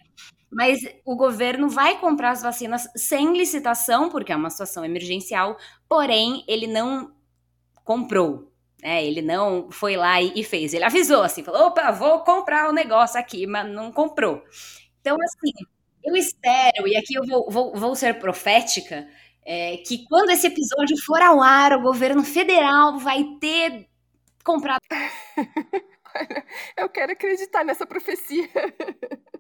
Mas 0.55 0.81
o 1.05 1.17
governo 1.17 1.69
vai 1.69 1.99
comprar 1.99 2.31
as 2.31 2.43
vacinas 2.43 2.89
sem 2.97 3.37
licitação, 3.37 4.09
porque 4.09 4.33
é 4.33 4.37
uma 4.37 4.51
situação 4.51 4.85
emergencial, 4.85 5.59
porém, 5.89 6.45
ele 6.47 6.69
não 6.69 7.13
comprou. 7.85 8.53
Né? 8.81 9.05
Ele 9.05 9.21
não 9.21 9.71
foi 9.71 9.97
lá 9.97 10.23
e, 10.23 10.45
fez. 10.45 10.73
Ele 10.73 10.85
avisou 10.85 11.23
assim, 11.23 11.43
falou: 11.43 11.67
opa, 11.69 11.91
vou 11.91 12.21
comprar 12.21 12.69
o 12.69 12.71
um 12.71 12.75
negócio 12.75 13.19
aqui, 13.19 13.47
mas 13.47 13.69
não 13.69 13.91
comprou. 13.91 14.45
Então, 15.01 15.17
assim, 15.23 15.53
eu 16.05 16.15
espero, 16.17 16.87
e 16.87 16.97
aqui 16.97 17.15
eu 17.15 17.27
vou, 17.27 17.51
vou, 17.51 17.75
vou 17.75 17.97
ser 17.97 18.19
profética, 18.19 19.09
é, 19.45 19.79
que 19.79 20.05
quando 20.07 20.31
esse 20.31 20.47
episódio 20.47 20.97
for 21.05 21.21
ao 21.21 21.43
ar, 21.43 21.73
o 21.73 21.83
governo 21.83 22.23
federal 22.25 22.99
vai 22.99 23.25
ter 23.41 23.89
comprado. 24.45 24.81
eu 26.77 26.89
quero 26.89 27.13
acreditar 27.13 27.65
nessa 27.65 27.87
profecia. 27.87 28.49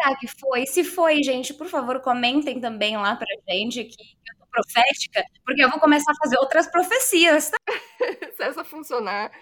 Será 0.00 0.16
que 0.16 0.28
foi? 0.28 0.66
Se 0.66 0.84
foi, 0.84 1.22
gente, 1.22 1.52
por 1.54 1.66
favor, 1.68 2.00
comentem 2.00 2.60
também 2.60 2.96
lá 2.96 3.16
pra 3.16 3.26
gente 3.48 3.84
que 3.84 4.02
eu 4.02 4.38
tô 4.38 4.46
profética, 4.50 5.24
porque 5.44 5.62
eu 5.62 5.70
vou 5.70 5.80
começar 5.80 6.12
a 6.12 6.16
fazer 6.22 6.38
outras 6.38 6.66
profecias, 6.68 7.50
tá? 7.50 7.58
Se 8.36 8.42
essa 8.42 8.64
funcionar, 8.64 9.32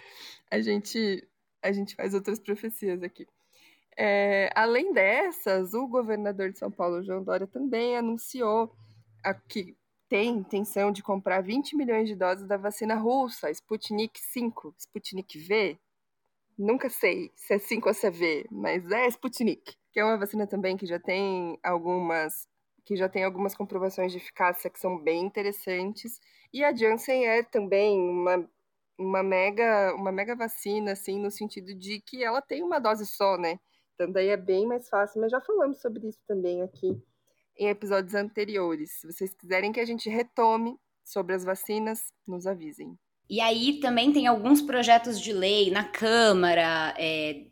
a 0.50 0.60
gente, 0.60 1.26
a 1.62 1.72
gente 1.72 1.94
faz 1.94 2.14
outras 2.14 2.40
profecias 2.40 3.02
aqui. 3.02 3.26
É, 3.98 4.50
além 4.54 4.92
dessas, 4.92 5.74
o 5.74 5.86
governador 5.86 6.50
de 6.50 6.58
São 6.58 6.70
Paulo, 6.70 7.02
João 7.02 7.22
Dória, 7.22 7.46
também 7.46 7.96
anunciou 7.96 8.74
que 9.48 9.76
tem 10.08 10.28
intenção 10.28 10.92
de 10.92 11.02
comprar 11.02 11.42
20 11.42 11.76
milhões 11.76 12.08
de 12.08 12.14
doses 12.14 12.46
da 12.46 12.56
vacina 12.56 12.94
russa, 12.94 13.50
Sputnik 13.50 14.20
5, 14.20 14.74
Sputnik 14.78 15.38
V. 15.38 15.78
Nunca 16.58 16.88
sei 16.88 17.30
se 17.36 17.54
é 17.54 17.58
5 17.58 17.88
ou 17.88 17.94
se 17.94 18.06
é 18.06 18.10
V, 18.10 18.46
mas 18.50 18.90
é 18.90 19.06
Sputnik 19.08 19.76
que 19.96 20.00
é 20.00 20.04
uma 20.04 20.18
vacina 20.18 20.46
também 20.46 20.76
que 20.76 20.84
já 20.84 21.00
tem 21.00 21.58
algumas 21.62 22.46
que 22.84 22.94
já 22.96 23.08
tem 23.08 23.24
algumas 23.24 23.54
comprovações 23.54 24.12
de 24.12 24.18
eficácia 24.18 24.68
que 24.68 24.78
são 24.78 25.02
bem 25.02 25.24
interessantes. 25.24 26.20
E 26.52 26.62
a 26.62 26.72
Janssen 26.74 27.26
é 27.26 27.42
também 27.42 27.98
uma, 27.98 28.46
uma 28.98 29.22
mega 29.22 29.94
uma 29.94 30.12
mega 30.12 30.36
vacina 30.36 30.92
assim 30.92 31.18
no 31.18 31.30
sentido 31.30 31.74
de 31.74 31.98
que 32.02 32.22
ela 32.22 32.42
tem 32.42 32.62
uma 32.62 32.78
dose 32.78 33.06
só, 33.06 33.38
né? 33.38 33.58
Então 33.94 34.12
daí 34.12 34.28
é 34.28 34.36
bem 34.36 34.66
mais 34.66 34.86
fácil, 34.86 35.18
mas 35.22 35.32
já 35.32 35.40
falamos 35.40 35.80
sobre 35.80 36.06
isso 36.06 36.20
também 36.28 36.60
aqui 36.60 37.02
em 37.58 37.68
episódios 37.68 38.14
anteriores. 38.14 39.00
Se 39.00 39.06
vocês 39.06 39.32
quiserem 39.32 39.72
que 39.72 39.80
a 39.80 39.86
gente 39.86 40.10
retome 40.10 40.78
sobre 41.02 41.34
as 41.34 41.42
vacinas, 41.42 42.12
nos 42.28 42.46
avisem. 42.46 42.98
E 43.28 43.40
aí 43.40 43.80
também 43.80 44.12
tem 44.12 44.26
alguns 44.26 44.62
projetos 44.62 45.20
de 45.20 45.32
lei 45.32 45.70
na 45.70 45.84
Câmara, 45.84 46.94
é, 46.96 47.42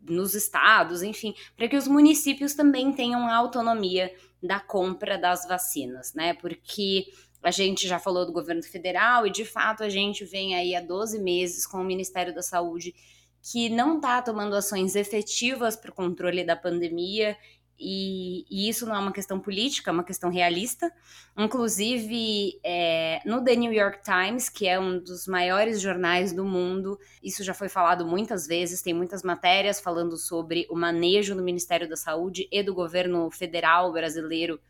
nos 0.00 0.34
estados, 0.34 1.02
enfim, 1.02 1.34
para 1.56 1.68
que 1.68 1.76
os 1.76 1.86
municípios 1.86 2.54
também 2.54 2.92
tenham 2.92 3.28
autonomia 3.28 4.12
da 4.42 4.58
compra 4.58 5.18
das 5.18 5.46
vacinas, 5.46 6.14
né? 6.14 6.32
Porque 6.34 7.06
a 7.42 7.50
gente 7.50 7.86
já 7.86 7.98
falou 7.98 8.24
do 8.24 8.32
governo 8.32 8.62
federal 8.62 9.26
e 9.26 9.30
de 9.30 9.44
fato 9.44 9.82
a 9.82 9.88
gente 9.88 10.24
vem 10.24 10.54
aí 10.54 10.74
há 10.74 10.80
12 10.80 11.18
meses 11.18 11.66
com 11.66 11.78
o 11.78 11.84
Ministério 11.84 12.34
da 12.34 12.42
Saúde 12.42 12.94
que 13.42 13.70
não 13.70 13.96
está 13.96 14.20
tomando 14.20 14.54
ações 14.54 14.94
efetivas 14.94 15.74
para 15.74 15.90
o 15.90 15.94
controle 15.94 16.44
da 16.44 16.54
pandemia 16.54 17.36
e, 17.80 18.44
e, 18.50 18.68
isso 18.68 18.84
não 18.84 18.94
é 18.94 18.98
uma 18.98 19.12
questão 19.12 19.40
política, 19.40 19.90
é 19.90 19.92
uma 19.92 20.04
questão 20.04 20.28
realista. 20.28 20.92
Inclusive, 21.36 22.60
é, 22.62 23.22
no 23.24 23.42
The 23.42 23.56
New 23.56 23.72
York 23.72 24.00
Times, 24.02 24.50
que 24.50 24.68
é 24.68 24.78
um 24.78 24.98
dos 24.98 25.26
maiores 25.26 25.80
jornais 25.80 26.30
do 26.30 26.44
mundo, 26.44 26.98
isso 27.22 27.42
já 27.42 27.54
foi 27.54 27.70
falado 27.70 28.06
muitas 28.06 28.46
vezes, 28.46 28.82
tem 28.82 28.92
muitas 28.92 29.22
matérias 29.22 29.80
falando 29.80 30.18
sobre 30.18 30.66
o 30.70 30.76
manejo 30.76 31.34
do 31.34 31.42
Ministério 31.42 31.88
da 31.88 31.96
Saúde 31.96 32.46
e 32.52 32.62
do 32.62 32.74
governo 32.74 33.30
federal 33.30 33.90
brasileiro. 33.90 34.60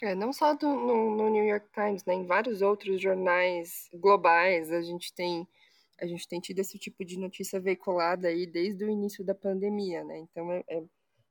É, 0.00 0.14
não 0.14 0.32
só 0.32 0.54
do, 0.54 0.68
no, 0.68 1.16
no 1.16 1.28
New 1.28 1.44
York 1.44 1.66
Times, 1.74 2.04
né, 2.04 2.14
em 2.14 2.24
vários 2.24 2.62
outros 2.62 3.02
jornais 3.02 3.90
globais 3.92 4.70
a 4.70 4.80
gente 4.80 5.12
tem 5.12 5.46
a 6.00 6.06
gente 6.06 6.26
tem 6.26 6.40
tido 6.40 6.60
esse 6.60 6.78
tipo 6.78 7.04
de 7.04 7.18
notícia 7.18 7.60
veiculada 7.60 8.28
aí 8.28 8.46
desde 8.46 8.82
o 8.84 8.88
início 8.88 9.22
da 9.22 9.34
pandemia, 9.34 10.02
né? 10.02 10.18
Então 10.18 10.50
é, 10.50 10.64
é 10.66 10.82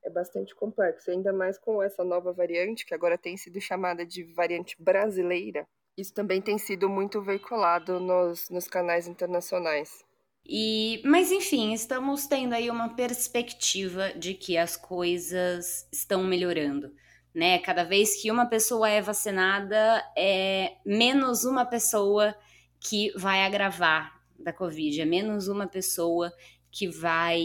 é 0.10 0.14
bastante 0.14 0.56
complexo, 0.56 1.12
ainda 1.12 1.32
mais 1.32 1.58
com 1.58 1.82
essa 1.82 2.04
nova 2.04 2.34
variante, 2.34 2.86
que 2.86 2.94
agora 2.94 3.18
tem 3.18 3.38
sido 3.38 3.62
chamada 3.62 4.06
de 4.06 4.24
variante 4.24 4.76
brasileira. 4.80 5.68
Isso 5.96 6.14
também 6.14 6.42
tem 6.42 6.58
sido 6.58 6.90
muito 6.90 7.22
veiculado 7.22 8.00
nos, 8.00 8.50
nos 8.50 8.68
canais 8.68 9.08
internacionais. 9.08 10.04
E, 10.46 11.02
mas 11.06 11.32
enfim, 11.32 11.74
estamos 11.74 12.26
tendo 12.26 12.54
aí 12.54 12.70
uma 12.72 12.96
perspectiva 12.96 14.12
de 14.14 14.34
que 14.34 14.58
as 14.58 14.76
coisas 14.76 15.88
estão 15.92 16.24
melhorando, 16.24 16.92
né? 17.34 17.60
Cada 17.60 17.84
vez 17.84 18.20
que 18.20 18.32
uma 18.32 18.48
pessoa 18.48 18.90
é 18.90 19.02
vacinada, 19.02 20.04
é 20.18 20.78
menos 20.84 21.44
uma 21.44 21.66
pessoa 21.66 22.36
que 22.80 23.12
vai 23.16 23.44
agravar 23.44 24.20
da 24.40 24.54
Covid, 24.54 25.02
é 25.02 25.06
menos 25.06 25.48
uma 25.48 25.68
pessoa 25.68 26.34
que 26.72 26.88
vai 26.88 27.44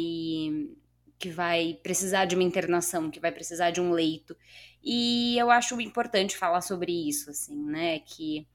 que 1.24 1.30
vai 1.30 1.80
precisar 1.82 2.26
de 2.26 2.34
uma 2.34 2.44
internação, 2.44 3.10
que 3.10 3.18
vai 3.18 3.32
precisar 3.32 3.70
de 3.70 3.80
um 3.80 3.92
leito. 3.92 4.36
E 4.82 5.38
eu 5.38 5.50
acho 5.50 5.80
importante 5.80 6.36
falar 6.36 6.60
sobre 6.60 6.92
isso, 6.92 7.30
assim, 7.30 7.56
né? 7.64 7.98
Que 8.00 8.46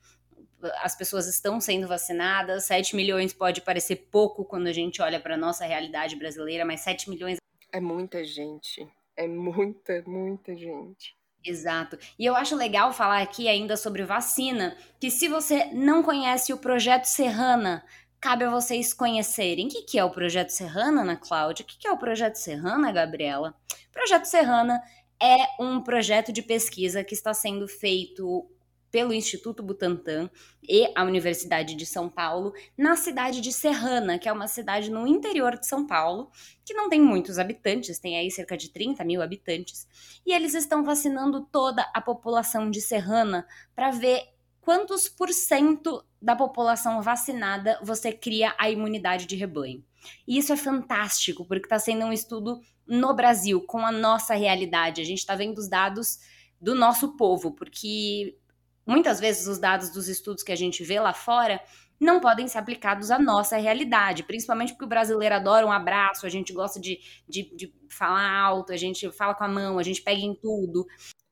as 0.84 0.96
pessoas 0.96 1.26
estão 1.26 1.60
sendo 1.60 1.88
vacinadas, 1.88 2.66
7 2.66 2.96
milhões 2.96 3.34
pode 3.34 3.62
parecer 3.62 4.08
pouco 4.12 4.46
quando 4.46 4.68
a 4.68 4.72
gente 4.72 5.02
olha 5.02 5.20
para 5.20 5.34
a 5.34 5.38
nossa 5.38 5.66
realidade 5.66 6.16
brasileira, 6.16 6.64
mas 6.64 6.82
7 6.82 7.10
milhões. 7.10 7.40
É 7.72 7.80
muita 7.80 8.24
gente. 8.24 8.88
É 9.18 9.28
muita, 9.28 10.04
muita 10.06 10.56
gente. 10.56 11.18
Exato. 11.44 11.98
E 12.20 12.24
eu 12.24 12.36
acho 12.36 12.56
legal 12.56 12.94
falar 12.94 13.24
aqui 13.24 13.48
ainda 13.48 13.76
sobre 13.76 14.04
vacina, 14.04 14.78
que 15.00 15.10
se 15.10 15.28
você 15.28 15.66
não 15.74 16.04
conhece 16.04 16.54
o 16.54 16.58
projeto 16.58 17.06
Serrana, 17.06 17.84
cabe 18.20 18.44
a 18.44 18.50
vocês 18.50 18.94
conhecerem 18.94 19.68
o 19.68 19.70
que, 19.70 19.82
que 19.84 20.00
é 20.00 20.04
o 20.04 20.10
Projeto 20.10 20.50
Serrana, 20.50 21.02
Ana 21.02 21.16
Cláudia. 21.16 21.64
O 21.64 21.68
que, 21.68 21.78
que 21.78 21.88
é 21.88 21.92
o 21.92 21.98
Projeto 21.98 22.36
Serrana, 22.36 22.92
Gabriela? 22.92 23.56
O 23.90 23.92
Projeto 23.92 24.26
Serrana 24.26 24.82
é 25.22 25.38
um 25.62 25.82
projeto 25.82 26.32
de 26.32 26.42
pesquisa 26.42 27.04
que 27.04 27.14
está 27.14 27.34
sendo 27.34 27.68
feito 27.68 28.50
pelo 28.92 29.14
Instituto 29.14 29.62
Butantan 29.62 30.30
e 30.64 30.92
a 30.96 31.04
Universidade 31.04 31.76
de 31.76 31.86
São 31.86 32.10
Paulo, 32.10 32.54
na 32.78 32.96
cidade 32.96 33.40
de 33.40 33.54
Serrana, 33.54 34.18
que 34.18 34.28
é 34.28 34.32
uma 34.32 34.48
cidade 34.48 34.90
no 34.90 35.06
interior 35.06 35.58
de 35.58 35.68
São 35.68 35.86
Paulo, 35.86 36.32
que 36.66 36.74
não 36.74 36.90
tem 36.90 37.00
muitos 37.00 37.38
habitantes, 37.38 38.00
tem 38.00 38.18
aí 38.18 38.32
cerca 38.32 38.58
de 38.58 38.70
30 38.70 39.04
mil 39.04 39.22
habitantes, 39.22 39.88
e 40.26 40.34
eles 40.34 40.56
estão 40.56 40.84
vacinando 40.84 41.42
toda 41.52 41.84
a 41.94 42.02
população 42.02 42.72
de 42.72 42.82
Serrana 42.82 43.46
para 43.76 43.92
ver 43.92 44.24
quantos 44.60 45.08
por 45.08 45.30
cento 45.30 46.04
da 46.22 46.36
população 46.36 47.02
vacinada 47.02 47.80
você 47.82 48.12
cria 48.12 48.54
a 48.58 48.70
imunidade 48.70 49.26
de 49.26 49.36
rebanho. 49.36 49.84
E 50.28 50.38
isso 50.38 50.54
é 50.54 50.58
fantástico, 50.58 51.46
porque 51.46 51.66
está 51.66 51.80
sendo 51.80 52.06
um 52.06 52.14
estudo 52.14 52.62
no 52.88 53.14
Brasil, 53.14 53.62
com 53.62 53.86
a 53.86 53.92
nossa 53.92 54.34
realidade. 54.34 55.02
A 55.02 55.06
gente 55.06 55.20
está 55.20 55.36
vendo 55.36 55.58
os 55.58 55.70
dados 55.70 56.20
do 56.60 56.76
nosso 56.76 57.16
povo, 57.16 57.52
porque 57.52 58.38
muitas 58.86 59.20
vezes 59.20 59.48
os 59.48 59.60
dados 59.60 59.92
dos 59.92 60.08
estudos 60.08 60.44
que 60.44 60.52
a 60.52 60.56
gente 60.56 60.84
vê 60.84 61.00
lá 61.00 61.14
fora 61.14 61.62
não 62.00 62.20
podem 62.20 62.48
ser 62.48 62.58
aplicados 62.58 63.12
à 63.12 63.20
nossa 63.20 63.58
realidade, 63.58 64.24
principalmente 64.24 64.72
porque 64.72 64.86
o 64.86 64.88
brasileiro 64.88 65.36
adora 65.36 65.66
um 65.66 65.72
abraço, 65.72 66.26
a 66.26 66.30
gente 66.30 66.54
gosta 66.54 66.80
de, 66.80 67.00
de, 67.28 67.54
de 67.56 67.74
falar 67.90 68.32
alto, 68.32 68.72
a 68.72 68.78
gente 68.78 69.12
fala 69.12 69.36
com 69.36 69.44
a 69.44 69.50
mão, 69.50 69.78
a 69.78 69.84
gente 69.84 70.02
pega 70.02 70.22
em 70.22 70.34
tudo. 70.34 70.88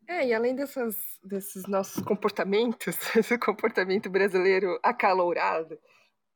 É, 0.07 0.25
e 0.25 0.33
além 0.33 0.55
dessas, 0.55 0.95
desses 1.21 1.67
nossos 1.67 2.01
comportamentos, 2.01 2.95
esse 3.15 3.37
comportamento 3.37 4.09
brasileiro 4.09 4.79
acalorado, 4.81 5.77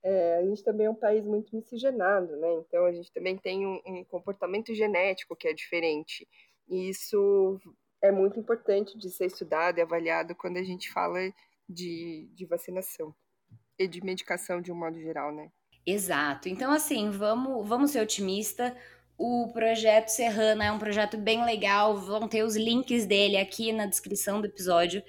é, 0.03 0.37
a 0.39 0.43
gente 0.43 0.63
também 0.63 0.87
é 0.87 0.89
um 0.89 0.95
país 0.95 1.23
muito 1.23 1.55
miscigenado, 1.55 2.35
né? 2.35 2.53
Então 2.67 2.85
a 2.85 2.91
gente 2.91 3.11
também 3.13 3.37
tem 3.37 3.65
um, 3.65 3.79
um, 3.85 4.03
comportamento 4.03 4.73
genético 4.73 5.35
que 5.35 5.47
é 5.47 5.53
diferente. 5.53 6.27
E 6.67 6.89
isso 6.89 7.59
é 8.01 8.11
muito 8.11 8.39
importante 8.39 8.97
de 8.97 9.09
ser 9.09 9.27
estudado 9.27 9.77
e 9.77 9.81
avaliado 9.81 10.35
quando 10.35 10.57
a 10.57 10.63
gente 10.63 10.91
fala 10.91 11.19
de, 11.69 12.27
de 12.33 12.45
vacinação 12.45 13.15
e 13.77 13.87
de 13.87 14.03
medicação 14.03 14.59
de 14.61 14.71
um 14.71 14.75
modo 14.75 14.99
geral, 14.99 15.31
né? 15.31 15.49
Exato. 15.85 16.49
Então, 16.49 16.71
assim, 16.71 17.09
vamos, 17.09 17.67
vamos 17.67 17.91
ser 17.91 18.01
otimistas 18.01 18.73
o 19.17 19.51
projeto 19.53 20.09
Serrana 20.09 20.65
é 20.65 20.71
um 20.71 20.79
projeto 20.79 21.17
bem 21.17 21.45
legal, 21.45 21.97
vão 21.97 22.27
ter 22.27 22.43
os 22.43 22.55
links 22.55 23.05
dele 23.05 23.37
aqui 23.37 23.71
na 23.71 23.85
descrição 23.85 24.41
do 24.41 24.47
episódio 24.47 25.03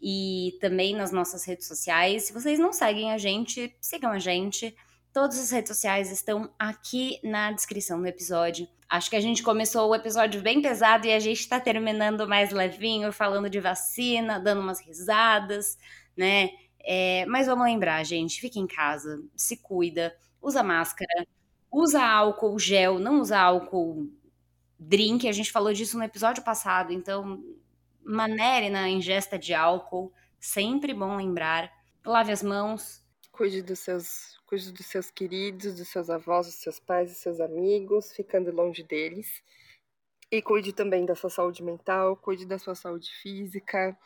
e 0.00 0.58
também 0.60 0.94
nas 0.94 1.12
nossas 1.12 1.44
redes 1.44 1.66
sociais. 1.66 2.24
Se 2.24 2.32
vocês 2.32 2.58
não 2.58 2.72
seguem 2.72 3.12
a 3.12 3.18
gente, 3.18 3.74
sigam 3.80 4.10
a 4.10 4.18
gente. 4.18 4.74
Todas 5.12 5.38
as 5.38 5.50
redes 5.50 5.68
sociais 5.68 6.10
estão 6.10 6.52
aqui 6.58 7.20
na 7.22 7.52
descrição 7.52 8.00
do 8.00 8.06
episódio. 8.06 8.66
Acho 8.88 9.08
que 9.08 9.16
a 9.16 9.20
gente 9.20 9.42
começou 9.42 9.88
o 9.88 9.94
episódio 9.94 10.42
bem 10.42 10.60
pesado 10.60 11.06
e 11.06 11.12
a 11.12 11.20
gente 11.20 11.40
está 11.40 11.60
terminando 11.60 12.26
mais 12.26 12.50
levinho, 12.50 13.12
falando 13.12 13.48
de 13.48 13.60
vacina, 13.60 14.40
dando 14.40 14.60
umas 14.60 14.80
risadas, 14.80 15.78
né? 16.16 16.50
É, 16.84 17.24
mas 17.26 17.46
vamos 17.46 17.64
lembrar, 17.64 18.04
gente, 18.04 18.40
fique 18.40 18.58
em 18.58 18.66
casa, 18.66 19.22
se 19.36 19.56
cuida, 19.56 20.14
usa 20.42 20.62
máscara, 20.62 21.26
Usa 21.72 22.04
álcool 22.04 22.58
gel, 22.58 22.98
não 22.98 23.20
usa 23.20 23.40
álcool 23.40 24.12
drink, 24.78 25.26
a 25.26 25.32
gente 25.32 25.50
falou 25.50 25.72
disso 25.72 25.96
no 25.96 26.04
episódio 26.04 26.42
passado, 26.44 26.92
então 26.92 27.42
manere 28.04 28.68
na 28.68 28.88
ingesta 28.90 29.38
de 29.38 29.54
álcool, 29.54 30.12
sempre 30.38 30.92
bom 30.92 31.16
lembrar. 31.16 31.72
Lave 32.04 32.32
as 32.32 32.42
mãos. 32.42 33.02
Cuide 33.30 33.62
dos 33.62 33.78
seus, 33.78 34.38
cuide 34.44 34.70
dos 34.70 34.84
seus 34.84 35.10
queridos, 35.10 35.74
dos 35.74 35.88
seus 35.88 36.10
avós, 36.10 36.46
dos 36.46 36.56
seus 36.56 36.78
pais, 36.78 37.10
dos 37.10 37.20
seus 37.20 37.40
amigos, 37.40 38.12
ficando 38.12 38.52
longe 38.52 38.82
deles. 38.82 39.42
E 40.30 40.42
cuide 40.42 40.72
também 40.74 41.06
da 41.06 41.14
sua 41.14 41.30
saúde 41.30 41.62
mental, 41.62 42.16
cuide 42.16 42.44
da 42.44 42.58
sua 42.58 42.74
saúde 42.74 43.10
física. 43.22 43.96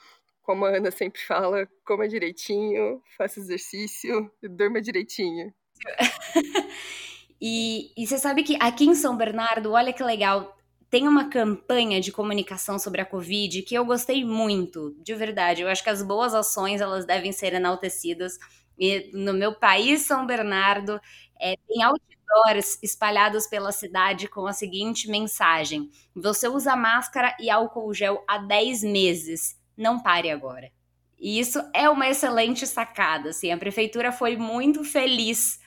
Como 0.43 0.65
a 0.65 0.77
Ana 0.77 0.93
sempre 0.93 1.21
fala, 1.21 1.69
coma 1.85 2.07
direitinho, 2.07 3.03
faça 3.17 3.41
exercício, 3.41 4.31
durma 4.41 4.81
direitinho. 4.81 5.53
e, 7.40 7.92
e 7.96 8.07
você 8.07 8.18
sabe 8.18 8.42
que 8.42 8.57
aqui 8.61 8.85
em 8.85 8.94
São 8.94 9.16
Bernardo, 9.16 9.72
olha 9.72 9.92
que 9.92 10.03
legal, 10.03 10.57
tem 10.88 11.07
uma 11.07 11.29
campanha 11.29 12.01
de 12.01 12.12
comunicação 12.12 12.79
sobre 12.79 13.01
a 13.01 13.05
Covid 13.07 13.62
que 13.62 13.75
eu 13.75 13.85
gostei 13.85 14.25
muito, 14.25 14.94
de 15.03 15.14
verdade. 15.14 15.62
Eu 15.62 15.68
acho 15.68 15.83
que 15.83 15.90
as 15.90 16.03
boas 16.03 16.35
ações 16.35 16.81
elas 16.81 17.05
devem 17.05 17.33
ser 17.33 17.53
enaltecidas. 17.53 18.38
E 18.79 19.11
no 19.12 19.33
meu 19.33 19.55
país, 19.55 20.03
São 20.03 20.27
Bernardo, 20.27 21.01
é, 21.40 21.57
tem 21.68 21.83
outdoors 21.83 22.79
espalhados 22.83 23.46
pela 23.46 23.72
cidade 23.72 24.29
com 24.29 24.46
a 24.46 24.53
seguinte 24.53 25.11
mensagem: 25.11 25.90
Você 26.14 26.49
usa 26.49 26.77
máscara 26.77 27.37
e 27.40 27.51
álcool 27.51 27.92
gel 27.92 28.25
há 28.29 28.38
10 28.38 28.83
meses. 28.85 29.59
Não 29.77 30.01
pare 30.01 30.31
agora. 30.31 30.70
E 31.18 31.38
isso 31.38 31.62
é 31.75 31.88
uma 31.88 32.09
excelente 32.09 32.66
sacada. 32.66 33.31
Assim, 33.31 33.51
a 33.51 33.59
prefeitura 33.59 34.12
foi 34.12 34.37
muito 34.37 34.85
feliz 34.85 35.59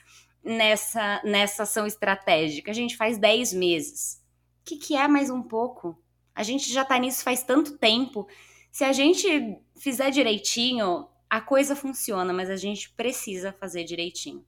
nessa, 0.42 1.20
nessa 1.24 1.64
ação 1.64 1.86
estratégica. 1.86 2.70
A 2.70 2.74
gente 2.74 2.96
faz 2.96 3.18
10 3.18 3.52
meses 3.52 4.20
o 4.60 4.64
que, 4.64 4.76
que 4.76 4.96
é 4.96 5.08
mais 5.08 5.30
um 5.30 5.42
pouco? 5.42 5.98
A 6.34 6.42
gente 6.42 6.72
já 6.72 6.84
tá 6.84 6.98
nisso 6.98 7.24
faz 7.24 7.42
tanto 7.42 7.78
tempo. 7.78 8.28
Se 8.70 8.84
a 8.84 8.92
gente 8.92 9.58
fizer 9.76 10.10
direitinho, 10.10 11.08
a 11.28 11.40
coisa 11.40 11.74
funciona, 11.74 12.32
mas 12.32 12.48
a 12.50 12.56
gente 12.56 12.90
precisa 12.90 13.52
fazer 13.52 13.84
direitinho. 13.84 14.44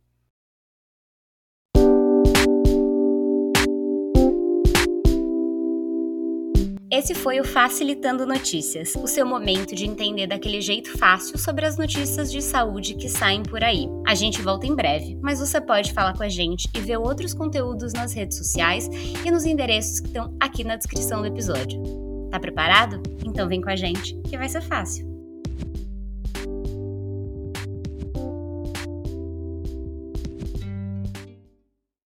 Esse 6.93 7.15
foi 7.15 7.41
o 7.41 7.45
Facilitando 7.45 8.27
Notícias, 8.27 8.95
o 8.97 9.07
seu 9.07 9.25
momento 9.25 9.75
de 9.75 9.87
entender 9.87 10.27
daquele 10.27 10.61
jeito 10.61 10.99
fácil 10.99 11.39
sobre 11.39 11.65
as 11.65 11.79
notícias 11.79 12.31
de 12.31 12.43
saúde 12.43 12.93
que 12.93 13.09
saem 13.09 13.43
por 13.43 13.65
aí. 13.65 13.89
A 14.07 14.15
gente 14.15 14.43
volta 14.43 14.67
em 14.67 14.75
breve, 14.75 15.19
mas 15.23 15.41
você 15.41 15.59
pode 15.59 15.95
falar 15.95 16.15
com 16.15 16.23
a 16.23 16.29
gente 16.29 16.69
e 16.77 16.81
ver 16.81 16.99
outros 16.99 17.33
conteúdos 17.33 17.95
nas 17.95 18.13
redes 18.13 18.37
sociais 18.37 18.91
e 19.25 19.31
nos 19.31 19.47
endereços 19.47 20.01
que 20.01 20.09
estão 20.09 20.37
aqui 20.39 20.65
na 20.65 20.77
descrição 20.77 21.23
do 21.23 21.29
episódio. 21.29 21.83
Tá 22.31 22.39
preparado? 22.39 23.03
Então 23.25 23.49
vem 23.49 23.63
com 23.63 23.71
a 23.71 23.77
gente, 23.77 24.15
que 24.29 24.37
vai 24.37 24.51
ser 24.51 24.61
fácil. 24.61 25.12